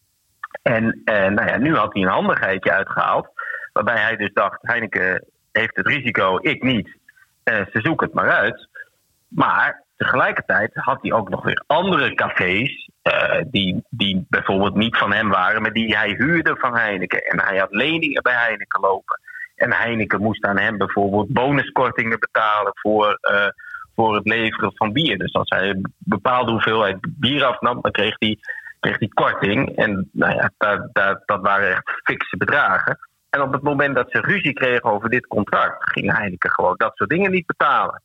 En 0.61 1.01
eh, 1.05 1.27
nou 1.27 1.47
ja, 1.47 1.57
nu 1.57 1.75
had 1.75 1.93
hij 1.93 2.01
een 2.01 2.07
handigheidje 2.07 2.71
uitgehaald. 2.71 3.27
Waarbij 3.73 4.01
hij 4.01 4.15
dus 4.15 4.33
dacht: 4.33 4.57
Heineken 4.61 5.25
heeft 5.51 5.75
het 5.75 5.87
risico, 5.87 6.37
ik 6.41 6.63
niet. 6.63 6.97
Eh, 7.43 7.55
ze 7.55 7.79
zoeken 7.81 8.05
het 8.05 8.15
maar 8.15 8.31
uit. 8.31 8.67
Maar 9.27 9.83
tegelijkertijd 9.97 10.71
had 10.73 11.01
hij 11.01 11.11
ook 11.11 11.29
nog 11.29 11.43
weer 11.43 11.63
andere 11.67 12.13
cafés. 12.13 12.89
Eh, 13.03 13.41
die, 13.47 13.83
die 13.89 14.25
bijvoorbeeld 14.29 14.75
niet 14.75 14.97
van 14.97 15.13
hem 15.13 15.29
waren, 15.29 15.61
maar 15.61 15.73
die 15.73 15.97
hij 15.97 16.09
huurde 16.17 16.55
van 16.55 16.77
Heineken. 16.77 17.25
En 17.25 17.41
hij 17.41 17.57
had 17.57 17.71
leningen 17.71 18.23
bij 18.23 18.33
Heineken 18.33 18.81
lopen. 18.81 19.19
En 19.55 19.73
Heineken 19.73 20.21
moest 20.21 20.45
aan 20.45 20.57
hem 20.57 20.77
bijvoorbeeld 20.77 21.29
bonuskortingen 21.29 22.19
betalen 22.19 22.71
voor, 22.75 23.17
eh, 23.21 23.47
voor 23.95 24.15
het 24.15 24.27
leveren 24.27 24.71
van 24.75 24.93
bier. 24.93 25.17
Dus 25.17 25.33
als 25.33 25.49
hij 25.49 25.69
een 25.69 25.93
bepaalde 25.97 26.51
hoeveelheid 26.51 26.97
bier 27.01 27.43
afnam, 27.43 27.81
dan 27.81 27.91
kreeg 27.91 28.15
hij 28.19 28.37
kreeg 28.79 28.99
hij 28.99 29.07
korting. 29.07 29.75
En 29.75 30.09
nou 30.11 30.33
ja, 30.33 30.51
dat, 30.57 30.89
dat, 30.93 31.21
dat 31.25 31.41
waren 31.41 31.71
echt 31.71 32.01
fikse 32.03 32.37
bedragen. 32.37 32.99
En 33.29 33.41
op 33.41 33.53
het 33.53 33.61
moment 33.61 33.95
dat 33.95 34.11
ze 34.11 34.19
ruzie 34.19 34.53
kregen 34.53 34.83
over 34.83 35.09
dit 35.09 35.27
contract, 35.27 35.91
ging 35.91 36.17
Heineken 36.17 36.49
gewoon 36.49 36.75
dat 36.77 36.91
soort 36.95 37.09
dingen 37.09 37.31
niet 37.31 37.45
betalen. 37.45 38.01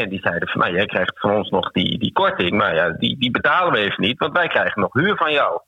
En 0.00 0.08
die 0.08 0.20
zeiden 0.20 0.48
van, 0.48 0.60
nou, 0.60 0.74
jij 0.74 0.86
krijgt 0.86 1.20
van 1.20 1.34
ons 1.36 1.50
nog 1.50 1.70
die, 1.70 1.98
die 1.98 2.12
korting, 2.12 2.50
maar 2.50 2.74
ja, 2.74 2.90
die, 2.90 3.18
die 3.18 3.30
betalen 3.30 3.72
we 3.72 3.78
even 3.78 4.02
niet, 4.02 4.18
want 4.18 4.32
wij 4.32 4.48
krijgen 4.48 4.80
nog 4.80 4.92
huur 4.92 5.16
van 5.16 5.32
jou. 5.32 5.60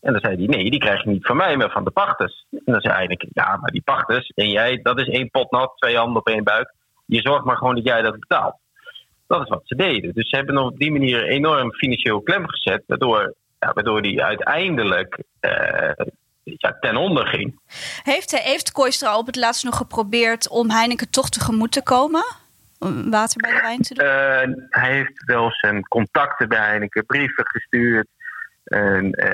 En 0.00 0.12
dan 0.12 0.20
zei 0.20 0.36
hij, 0.36 0.46
nee, 0.46 0.70
die 0.70 0.80
krijg 0.80 1.04
je 1.04 1.10
niet 1.10 1.26
van 1.26 1.36
mij, 1.36 1.56
maar 1.56 1.70
van 1.70 1.84
de 1.84 1.90
pachters. 1.90 2.46
En 2.50 2.72
dan 2.72 2.80
zei 2.80 2.94
Heineken, 2.94 3.28
ja, 3.32 3.56
maar 3.56 3.70
die 3.70 3.82
pachters 3.82 4.28
en 4.34 4.50
jij, 4.50 4.80
dat 4.82 5.00
is 5.00 5.08
één 5.08 5.30
pot 5.30 5.50
nat, 5.50 5.72
twee 5.76 5.96
handen 5.96 6.16
op 6.16 6.28
één 6.28 6.44
buik. 6.44 6.74
Je 7.06 7.20
zorgt 7.20 7.44
maar 7.44 7.56
gewoon 7.56 7.74
dat 7.74 7.84
jij 7.84 8.02
dat 8.02 8.18
betaalt. 8.18 8.56
Dat 9.26 9.42
is 9.42 9.48
wat 9.48 9.62
ze 9.64 9.74
deden. 9.74 10.14
Dus 10.14 10.28
ze 10.28 10.36
hebben 10.36 10.58
op 10.58 10.78
die 10.78 10.92
manier 10.92 11.24
enorm 11.24 11.72
financieel 11.72 12.20
klem 12.20 12.48
gezet, 12.48 12.82
waardoor 12.86 13.34
ja, 13.58 13.72
waardoor 13.72 14.02
die 14.02 14.22
uiteindelijk 14.22 15.22
ja, 16.42 16.76
ten 16.80 16.96
onder 16.96 17.26
ging. 17.26 17.60
Heeft, 18.02 18.38
heeft 18.38 18.72
Kooistra 18.72 19.18
op 19.18 19.26
het 19.26 19.36
laatst 19.36 19.64
nog 19.64 19.76
geprobeerd 19.76 20.48
om 20.48 20.70
Heineken 20.70 21.10
toch 21.10 21.28
tegemoet 21.28 21.72
te 21.72 21.82
komen? 21.82 22.24
Water 23.10 23.40
bij 23.40 23.50
de 23.50 23.60
wijn 23.60 23.80
te 23.80 23.94
doen? 23.94 24.06
Uh, 24.06 24.64
hij 24.68 24.92
heeft 24.92 25.24
wel 25.24 25.50
zijn 25.50 25.88
contacten 25.88 26.48
bij 26.48 26.58
Heineken, 26.58 27.06
brieven 27.06 27.46
gestuurd. 27.46 28.06
En, 28.64 29.04
uh, 29.04 29.24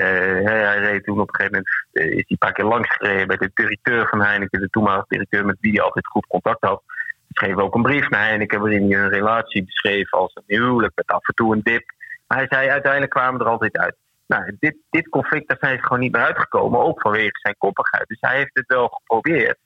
hij, 0.45 0.61
hij, 0.61 0.79
reed 0.79 1.03
toen 1.03 1.19
op 1.19 1.27
een 1.27 1.35
gegeven 1.35 1.65
moment, 1.91 2.09
is 2.13 2.13
hij 2.13 2.25
een 2.27 2.37
paar 2.37 2.53
keer 2.53 2.65
langs 2.65 2.95
gereden 2.95 3.27
bij 3.27 3.37
de 3.37 3.51
directeur 3.53 4.07
van 4.07 4.21
Heineken, 4.21 4.59
de 4.59 4.69
toenmalige 4.69 5.05
directeur 5.07 5.45
met 5.45 5.57
wie 5.59 5.71
hij 5.71 5.81
altijd 5.81 6.07
goed 6.07 6.27
contact 6.27 6.65
had. 6.65 6.83
Hij 6.85 7.47
schreef 7.47 7.55
ook 7.55 7.75
een 7.75 7.81
brief 7.81 8.09
naar 8.09 8.27
Heineken 8.27 8.59
waarin 8.59 8.91
hij 8.91 8.99
hun 8.99 9.09
relatie 9.09 9.65
beschreef 9.65 10.13
als 10.13 10.35
een 10.35 10.43
huwelijk 10.45 10.95
met 10.95 11.07
af 11.07 11.27
en 11.27 11.33
toe 11.33 11.55
een 11.55 11.61
dip. 11.63 11.83
Maar 12.27 12.37
hij 12.37 12.47
zei 12.49 12.69
uiteindelijk 12.69 13.11
kwamen 13.11 13.39
er 13.39 13.47
altijd 13.47 13.77
uit. 13.77 13.95
Nou, 14.27 14.55
dit, 14.59 14.75
dit 14.89 15.09
conflict, 15.09 15.47
daar 15.47 15.57
zijn 15.59 15.77
ze 15.77 15.83
gewoon 15.83 15.99
niet 15.99 16.11
meer 16.11 16.23
uitgekomen, 16.23 16.79
ook 16.79 17.01
vanwege 17.01 17.39
zijn 17.41 17.55
koppigheid. 17.57 18.07
Dus 18.07 18.17
hij 18.19 18.37
heeft 18.37 18.53
het 18.53 18.67
wel 18.67 18.87
geprobeerd. 18.87 19.57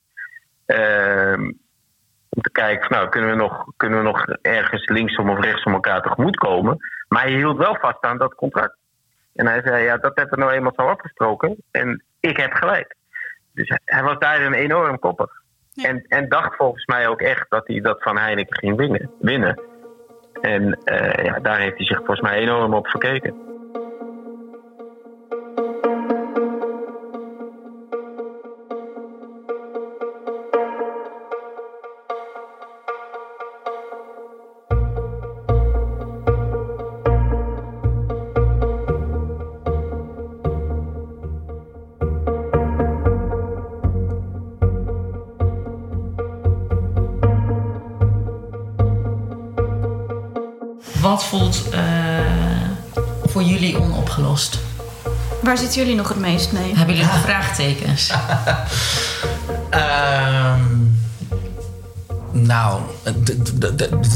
Ehm, 0.66 1.52
om 2.36 2.42
te 2.42 2.52
kijken, 2.52 2.88
van, 2.88 2.98
nou, 2.98 3.10
kunnen 3.10 3.30
we, 3.30 3.36
nog, 3.36 3.66
kunnen 3.78 3.98
we 4.00 4.04
nog 4.06 4.26
ergens 4.42 4.88
linksom 4.90 5.30
of 5.30 5.40
rechtsom 5.40 5.74
elkaar 5.74 6.02
tegemoet 6.02 6.36
komen? 6.36 6.78
Maar 7.08 7.22
hij 7.22 7.32
hield 7.32 7.58
wel 7.58 7.78
vast 7.80 8.02
aan 8.02 8.18
dat 8.18 8.36
contract. 8.36 8.76
En 9.36 9.48
hij 9.48 9.62
zei, 9.66 9.84
ja, 9.84 9.98
dat 9.98 10.16
hebben 10.16 10.38
we 10.40 10.44
nou 10.46 10.56
eenmaal 10.58 10.74
zo 10.76 10.82
afgesproken. 10.88 11.56
En 11.72 12.04
ik 12.20 12.38
heb 12.38 12.54
gelijk. 12.54 12.96
Dus 13.54 13.70
hij- 13.70 13.80
hij 13.86 14.04
was 14.04 14.18
daarin 14.20 14.54
enorm 14.54 15.00
koppig. 15.00 15.32
En, 15.76 16.06
en 16.08 16.30
dacht 16.30 16.56
volgens 16.56 16.86
mij 16.86 17.08
ook 17.08 17.22
echt 17.22 17.46
dat 17.50 17.68
hij 17.68 17.82
dat 17.82 18.02
van 18.04 18.18
Heineken 18.18 18.58
ging 18.58 18.78
winnen. 18.78 19.12
winnen. 19.20 19.62
En 20.42 20.74
eh, 20.84 21.26
ja, 21.26 21.40
daar 21.40 21.60
heeft 21.60 21.78
hij 21.78 21.86
zich 21.86 21.98
volgens 21.98 22.22
mij 22.22 22.38
enorm 22.38 22.74
op 22.74 22.88
verkeken. 22.88 23.36
Wat 51.06 51.24
voelt 51.24 51.70
eh, 51.70 51.82
voor 53.26 53.44
jullie 53.44 53.80
onopgelost? 53.80 54.60
Waar 55.42 55.58
zitten 55.58 55.82
jullie 55.82 55.96
nog 55.96 56.08
het 56.08 56.20
meest 56.20 56.52
mee? 56.52 56.76
Hebben 56.76 56.96
jullie 56.96 57.12
nog 57.12 57.22
vraagtekens? 57.22 58.12
Ehm, 59.70 60.62
nou, 62.32 62.82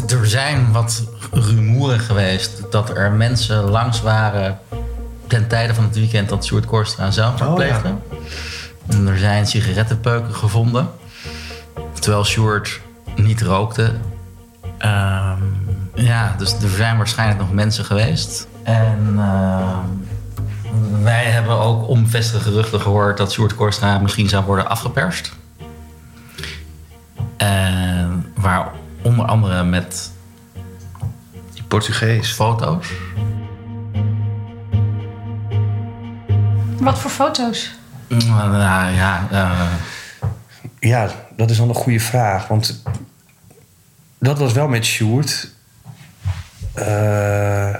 er 0.08 0.28
zijn 0.28 0.72
wat 0.72 1.04
rumoeren 1.32 2.00
geweest 2.00 2.72
dat 2.72 2.90
er 2.90 3.12
mensen 3.12 3.64
langs 3.64 4.02
waren 4.02 4.60
ten 5.28 5.48
tijde 5.48 5.74
van 5.74 5.84
het 5.84 5.96
weekend 5.96 6.30
dat 6.30 6.46
Sjoerd 6.46 6.66
Korstra 6.66 7.12
zelfmoord 7.12 7.50
Oh, 7.50 7.56
pleegde. 7.56 7.96
En 8.88 9.08
er 9.08 9.18
zijn 9.18 9.48
sigarettenpeuken 9.48 10.34
gevonden, 10.36 10.90
terwijl 12.00 12.26
Sjoerd 12.26 12.80
niet 13.16 13.42
rookte. 13.42 13.92
Ehm, 14.78 15.42
ja, 16.04 16.36
dus 16.38 16.54
er 16.54 16.70
zijn 16.70 16.98
waarschijnlijk 16.98 17.40
nog 17.40 17.52
mensen 17.52 17.86
geweest. 17.86 18.48
En 18.64 19.14
ehm, 19.18 19.88
wij 21.04 21.24
hebben 21.26 21.60
ook 21.60 21.88
onbevestigde 21.88 22.40
geruchten 22.50 22.82
gehoord 22.82 23.18
dat 23.18 23.32
Sjoerd 23.32 23.56
Korstra 23.56 24.00
misschien 24.00 24.30
zou 24.30 24.46
worden 24.46 24.70
afgeperst. 24.70 25.32
En 27.38 28.34
waar 28.36 28.72
onder 29.02 29.26
andere 29.26 29.64
met 29.64 30.12
Die 31.54 31.64
Portugees. 31.64 32.32
foto's. 32.32 32.88
Wat 36.80 37.00
voor 37.00 37.12
foto's? 37.12 37.72
Nou 38.08 38.58
ja, 38.94 39.28
eh, 39.32 39.72
Ja, 40.80 41.10
dat 41.36 41.50
is 41.50 41.58
dan 41.58 41.70
een 41.70 41.76
goede 41.76 42.00
vraag. 42.00 42.48
Want 42.48 42.82
dat 44.20 44.38
was 44.40 44.54
wel 44.54 44.68
met 44.68 44.86
Sjoerd. 44.86 45.50
Eh, 46.74 47.76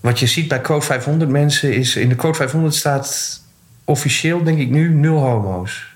wat 0.00 0.18
je 0.18 0.26
ziet 0.26 0.48
bij 0.48 0.60
Quote 0.60 0.86
500 0.86 1.30
mensen 1.30 1.74
is... 1.74 1.96
In 1.96 2.08
de 2.08 2.14
Quote 2.14 2.36
500 2.36 2.74
staat 2.74 3.40
officieel, 3.84 4.42
denk 4.42 4.58
ik 4.58 4.70
nu, 4.70 4.88
nul 4.88 5.18
homo's. 5.18 5.86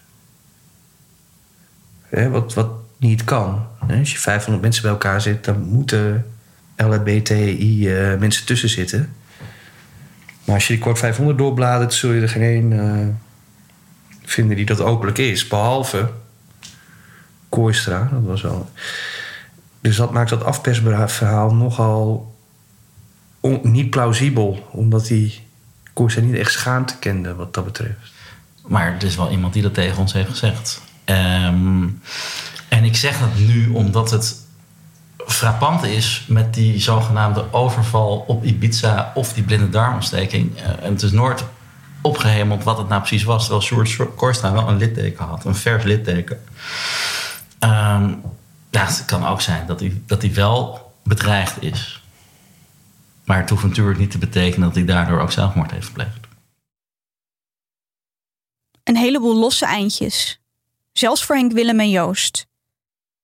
Hè, 2.08 2.28
wat, 2.28 2.54
wat 2.54 2.70
niet 2.96 3.24
kan. 3.24 3.66
Hè, 3.86 3.98
Als 3.98 4.12
je 4.12 4.18
500 4.18 4.62
mensen 4.62 4.82
bij 4.82 4.90
elkaar 4.90 5.20
zit... 5.20 5.44
dan 5.44 5.60
moeten 5.60 6.26
LHBTI-mensen 6.76 8.46
tussen 8.46 8.68
zitten. 8.68 9.14
Maar 10.44 10.54
als 10.54 10.66
je 10.66 10.72
die 10.72 10.82
Quote 10.82 11.00
500 11.00 11.38
doorbladert... 11.38 11.94
zul 11.94 12.12
je 12.12 12.20
er 12.20 12.28
geen 12.28 12.72
eh, 12.72 13.06
vinden 14.24 14.56
die 14.56 14.66
dat 14.66 14.80
openlijk 14.80 15.18
is. 15.18 15.48
Behalve 15.48 16.10
Kooistra, 17.48 18.08
dat 18.12 18.22
was 18.22 18.44
al. 18.44 18.70
Dus 19.86 19.96
dat 19.96 20.12
maakt 20.12 20.30
dat 20.30 20.44
afpersverhaal 20.44 21.54
nogal 21.54 22.34
niet 23.62 23.90
plausibel. 23.90 24.68
Omdat 24.70 25.08
hij 25.08 25.32
Kooistra 25.92 26.22
niet 26.22 26.34
echt 26.34 26.52
schaamte 26.52 26.98
kende 26.98 27.34
wat 27.34 27.54
dat 27.54 27.64
betreft. 27.64 28.12
maar 28.66 28.94
er 28.94 29.04
is 29.04 29.16
wel 29.16 29.30
iemand 29.30 29.52
die 29.52 29.62
dat 29.62 29.74
tegen 29.74 29.98
ons 29.98 30.12
heeft 30.12 30.28
gezegd. 30.28 30.82
Ehm, 31.04 31.88
en 32.68 32.84
ik 32.84 32.96
zeg 32.96 33.18
dat 33.18 33.38
nu 33.38 33.68
omdat 33.68 34.10
het 34.10 34.36
frappant 35.26 35.84
is 35.84 36.24
met 36.28 36.54
die 36.54 36.80
zogenaamde 36.80 37.52
overval 37.52 38.24
op 38.26 38.44
Ibiza 38.44 39.12
of 39.14 39.32
die 39.32 39.44
blinde 39.44 39.68
darmontsteking. 39.68 40.56
Eh, 40.56 40.64
en 40.68 40.92
het 40.92 41.02
is 41.02 41.12
nooit 41.12 41.44
opgehemeld 42.00 42.64
wat 42.64 42.78
het 42.78 42.88
nou 42.88 43.00
precies 43.00 43.24
was. 43.24 43.42
Terwijl 43.42 43.84
Sjoerd 43.84 44.14
Korstra 44.14 44.52
wel 44.52 44.68
een 44.68 44.76
litteken 44.76 45.24
had, 45.24 45.44
een 45.44 45.54
vers 45.54 45.84
litteken. 45.84 46.40
Ehm, 47.58 48.10
het 48.76 49.04
kan 49.04 49.26
ook 49.26 49.40
zijn 49.40 49.66
dat 49.66 49.80
hij, 49.80 50.02
dat 50.06 50.22
hij 50.22 50.34
wel 50.34 50.92
bedreigd 51.02 51.62
is. 51.62 52.02
Maar 53.24 53.38
het 53.40 53.50
hoeft 53.50 53.64
natuurlijk 53.64 53.98
niet 53.98 54.10
te 54.10 54.18
betekenen 54.18 54.66
dat 54.66 54.74
hij 54.74 54.84
daardoor 54.84 55.20
ook 55.20 55.32
zelfmoord 55.32 55.70
heeft 55.70 55.86
gepleegd. 55.86 56.26
Een 58.82 58.96
heleboel 58.96 59.34
losse 59.34 59.66
eindjes. 59.66 60.40
Zelfs 60.92 61.24
voor 61.24 61.36
Henk 61.36 61.52
Willem 61.52 61.80
en 61.80 61.90
Joost. 61.90 62.46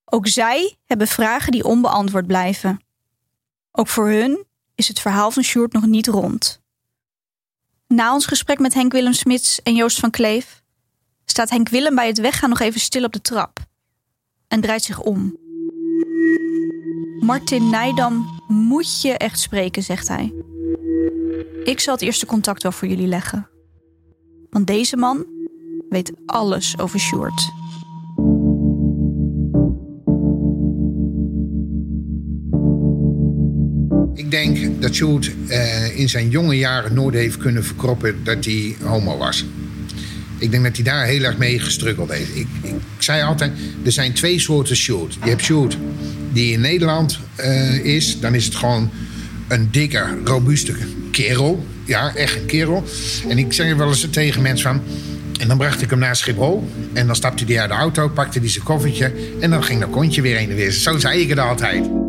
Ook 0.04 0.26
zij 0.26 0.76
hebben 0.86 1.06
vragen 1.06 1.52
die 1.52 1.64
onbeantwoord 1.64 2.26
blijven. 2.26 2.80
Ook 3.70 3.88
voor 3.88 4.08
hun 4.08 4.44
is 4.74 4.88
het 4.88 5.00
verhaal 5.00 5.30
van 5.30 5.42
Sjoerd 5.42 5.72
nog 5.72 5.86
niet 5.86 6.06
rond. 6.06 6.60
Na 7.86 8.12
ons 8.12 8.26
gesprek 8.26 8.58
met 8.58 8.74
Henk 8.74 8.92
Willem 8.92 9.12
Smits 9.12 9.62
en 9.62 9.74
Joost 9.74 9.98
van 10.00 10.10
Kleef 10.10 10.62
staat 11.24 11.50
Henk 11.50 11.68
Willem 11.68 11.94
bij 11.94 12.06
het 12.06 12.18
weggaan 12.18 12.48
nog 12.48 12.60
even 12.60 12.80
stil 12.80 13.04
op 13.04 13.12
de 13.12 13.20
trap 13.20 13.58
en 14.48 14.60
draait 14.60 14.82
zich 14.82 15.00
om. 15.00 15.36
Martin 17.22 17.70
Nijdam 17.70 18.40
moet 18.48 19.02
je 19.02 19.12
echt 19.16 19.40
spreken, 19.40 19.82
zegt 19.82 20.08
hij. 20.08 20.32
Ik 21.64 21.80
zal 21.80 21.94
het 21.94 22.02
eerste 22.02 22.26
contact 22.26 22.62
wel 22.62 22.72
voor 22.72 22.88
jullie 22.88 23.06
leggen. 23.06 23.48
Want 24.50 24.66
deze 24.66 24.96
man 24.96 25.26
weet 25.88 26.12
alles 26.26 26.78
over 26.78 27.00
Sjoerd. 27.00 27.50
Ik 34.14 34.30
denk 34.30 34.82
dat 34.82 34.94
Sjoerd 34.94 35.32
eh, 35.48 35.98
in 35.98 36.08
zijn 36.08 36.28
jonge 36.28 36.56
jaren 36.58 36.94
nooit 36.94 37.14
heeft 37.14 37.36
kunnen 37.36 37.64
verkroppen 37.64 38.24
dat 38.24 38.44
hij 38.44 38.76
homo 38.82 39.16
was. 39.16 39.44
Ik 40.42 40.50
denk 40.50 40.64
dat 40.64 40.74
hij 40.74 40.84
daar 40.84 41.06
heel 41.06 41.22
erg 41.22 41.38
mee 41.38 41.58
gestruggeld 41.58 42.10
heeft. 42.10 42.36
Ik, 42.36 42.46
ik 42.62 42.74
zei 42.98 43.22
altijd, 43.22 43.52
er 43.84 43.92
zijn 43.92 44.12
twee 44.12 44.38
soorten 44.38 44.76
Sjoerd. 44.76 45.16
Je 45.24 45.28
hebt 45.28 45.42
Sjoerd 45.42 45.76
die 46.32 46.52
in 46.52 46.60
Nederland 46.60 47.18
eh, 47.34 47.84
is. 47.84 48.20
Dan 48.20 48.34
is 48.34 48.44
het 48.44 48.54
gewoon 48.54 48.90
een 49.48 49.68
dikke, 49.70 50.04
robuuste 50.24 50.74
kerel. 51.10 51.66
Ja, 51.84 52.14
echt 52.14 52.36
een 52.36 52.46
kerel. 52.46 52.84
En 53.28 53.38
ik 53.38 53.52
zeg 53.52 53.74
wel 53.74 53.88
eens 53.88 54.06
tegen 54.10 54.42
mensen 54.42 54.68
van... 54.68 54.82
En 55.40 55.48
dan 55.48 55.58
bracht 55.58 55.82
ik 55.82 55.90
hem 55.90 55.98
naar 55.98 56.16
Schiphol. 56.16 56.68
En 56.92 57.06
dan 57.06 57.16
stapte 57.16 57.44
hij 57.44 57.60
uit 57.60 57.70
de 57.70 57.76
auto, 57.76 58.08
pakte 58.08 58.38
hij 58.38 58.48
zijn 58.48 58.64
koffertje... 58.64 59.12
en 59.40 59.50
dan 59.50 59.64
ging 59.64 59.80
dat 59.80 59.90
kontje 59.90 60.22
weer 60.22 60.36
heen 60.36 60.50
en 60.50 60.56
weer. 60.56 60.70
Zo 60.70 60.98
zei 60.98 61.20
ik 61.20 61.28
het 61.28 61.38
altijd. 61.38 62.01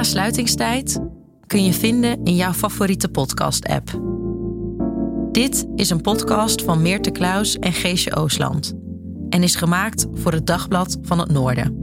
Na 0.00 0.06
sluitingstijd 0.06 1.00
kun 1.46 1.64
je 1.64 1.72
vinden 1.72 2.24
in 2.24 2.36
jouw 2.36 2.52
favoriete 2.52 3.08
podcast-app. 3.08 4.00
Dit 5.32 5.66
is 5.74 5.90
een 5.90 6.00
podcast 6.00 6.62
van 6.62 6.82
Meerte 6.82 7.10
Kluis 7.10 7.58
en 7.58 7.72
Geesje 7.72 8.16
Oosland 8.16 8.74
en 9.28 9.42
is 9.42 9.56
gemaakt 9.56 10.06
voor 10.12 10.32
het 10.32 10.46
Dagblad 10.46 10.98
van 11.02 11.18
het 11.18 11.30
Noorden. 11.30 11.76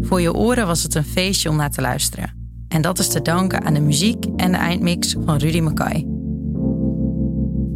Voor 0.00 0.20
je 0.20 0.34
oren 0.34 0.66
was 0.66 0.82
het 0.82 0.94
een 0.94 1.04
feestje 1.04 1.48
om 1.48 1.56
naar 1.56 1.70
te 1.70 1.80
luisteren. 1.80 2.52
En 2.68 2.82
dat 2.82 2.98
is 2.98 3.08
te 3.08 3.22
danken 3.22 3.64
aan 3.64 3.74
de 3.74 3.80
muziek 3.80 4.24
en 4.36 4.50
de 4.52 4.58
eindmix 4.58 5.16
van 5.24 5.36
Rudy 5.36 5.60
Mackay. 5.60 6.04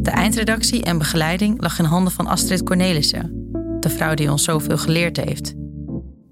De 0.01 0.11
eindredactie 0.11 0.83
en 0.83 0.97
begeleiding 0.97 1.61
lag 1.61 1.79
in 1.79 1.85
handen 1.85 2.13
van 2.13 2.27
Astrid 2.27 2.63
Cornelissen, 2.63 3.47
de 3.79 3.89
vrouw 3.89 4.13
die 4.13 4.31
ons 4.31 4.43
zoveel 4.43 4.77
geleerd 4.77 5.17
heeft. 5.17 5.62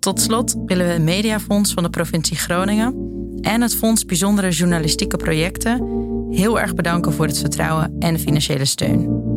Tot 0.02 0.22
slot 0.22 0.56
willen 0.66 0.86
we 0.86 0.91
het 0.91 1.02
Mediafonds 1.02 1.74
van 1.74 1.84
de 1.84 1.89
provincie 1.89 2.38
Groningen 2.38 2.95
en 3.41 3.62
het 3.62 3.76
Fonds 3.76 4.06
Bijzondere 4.06 4.49
Journalistieke 4.49 5.18
Projecten 5.18 5.88
heel 6.30 6.60
erg 6.60 6.74
bedanken 6.74 7.14
voor 7.14 7.26
het 7.26 7.38
vertrouwen 7.38 7.95
en 7.99 8.14
de 8.14 8.20
financiële 8.20 8.66
steun. 8.66 9.31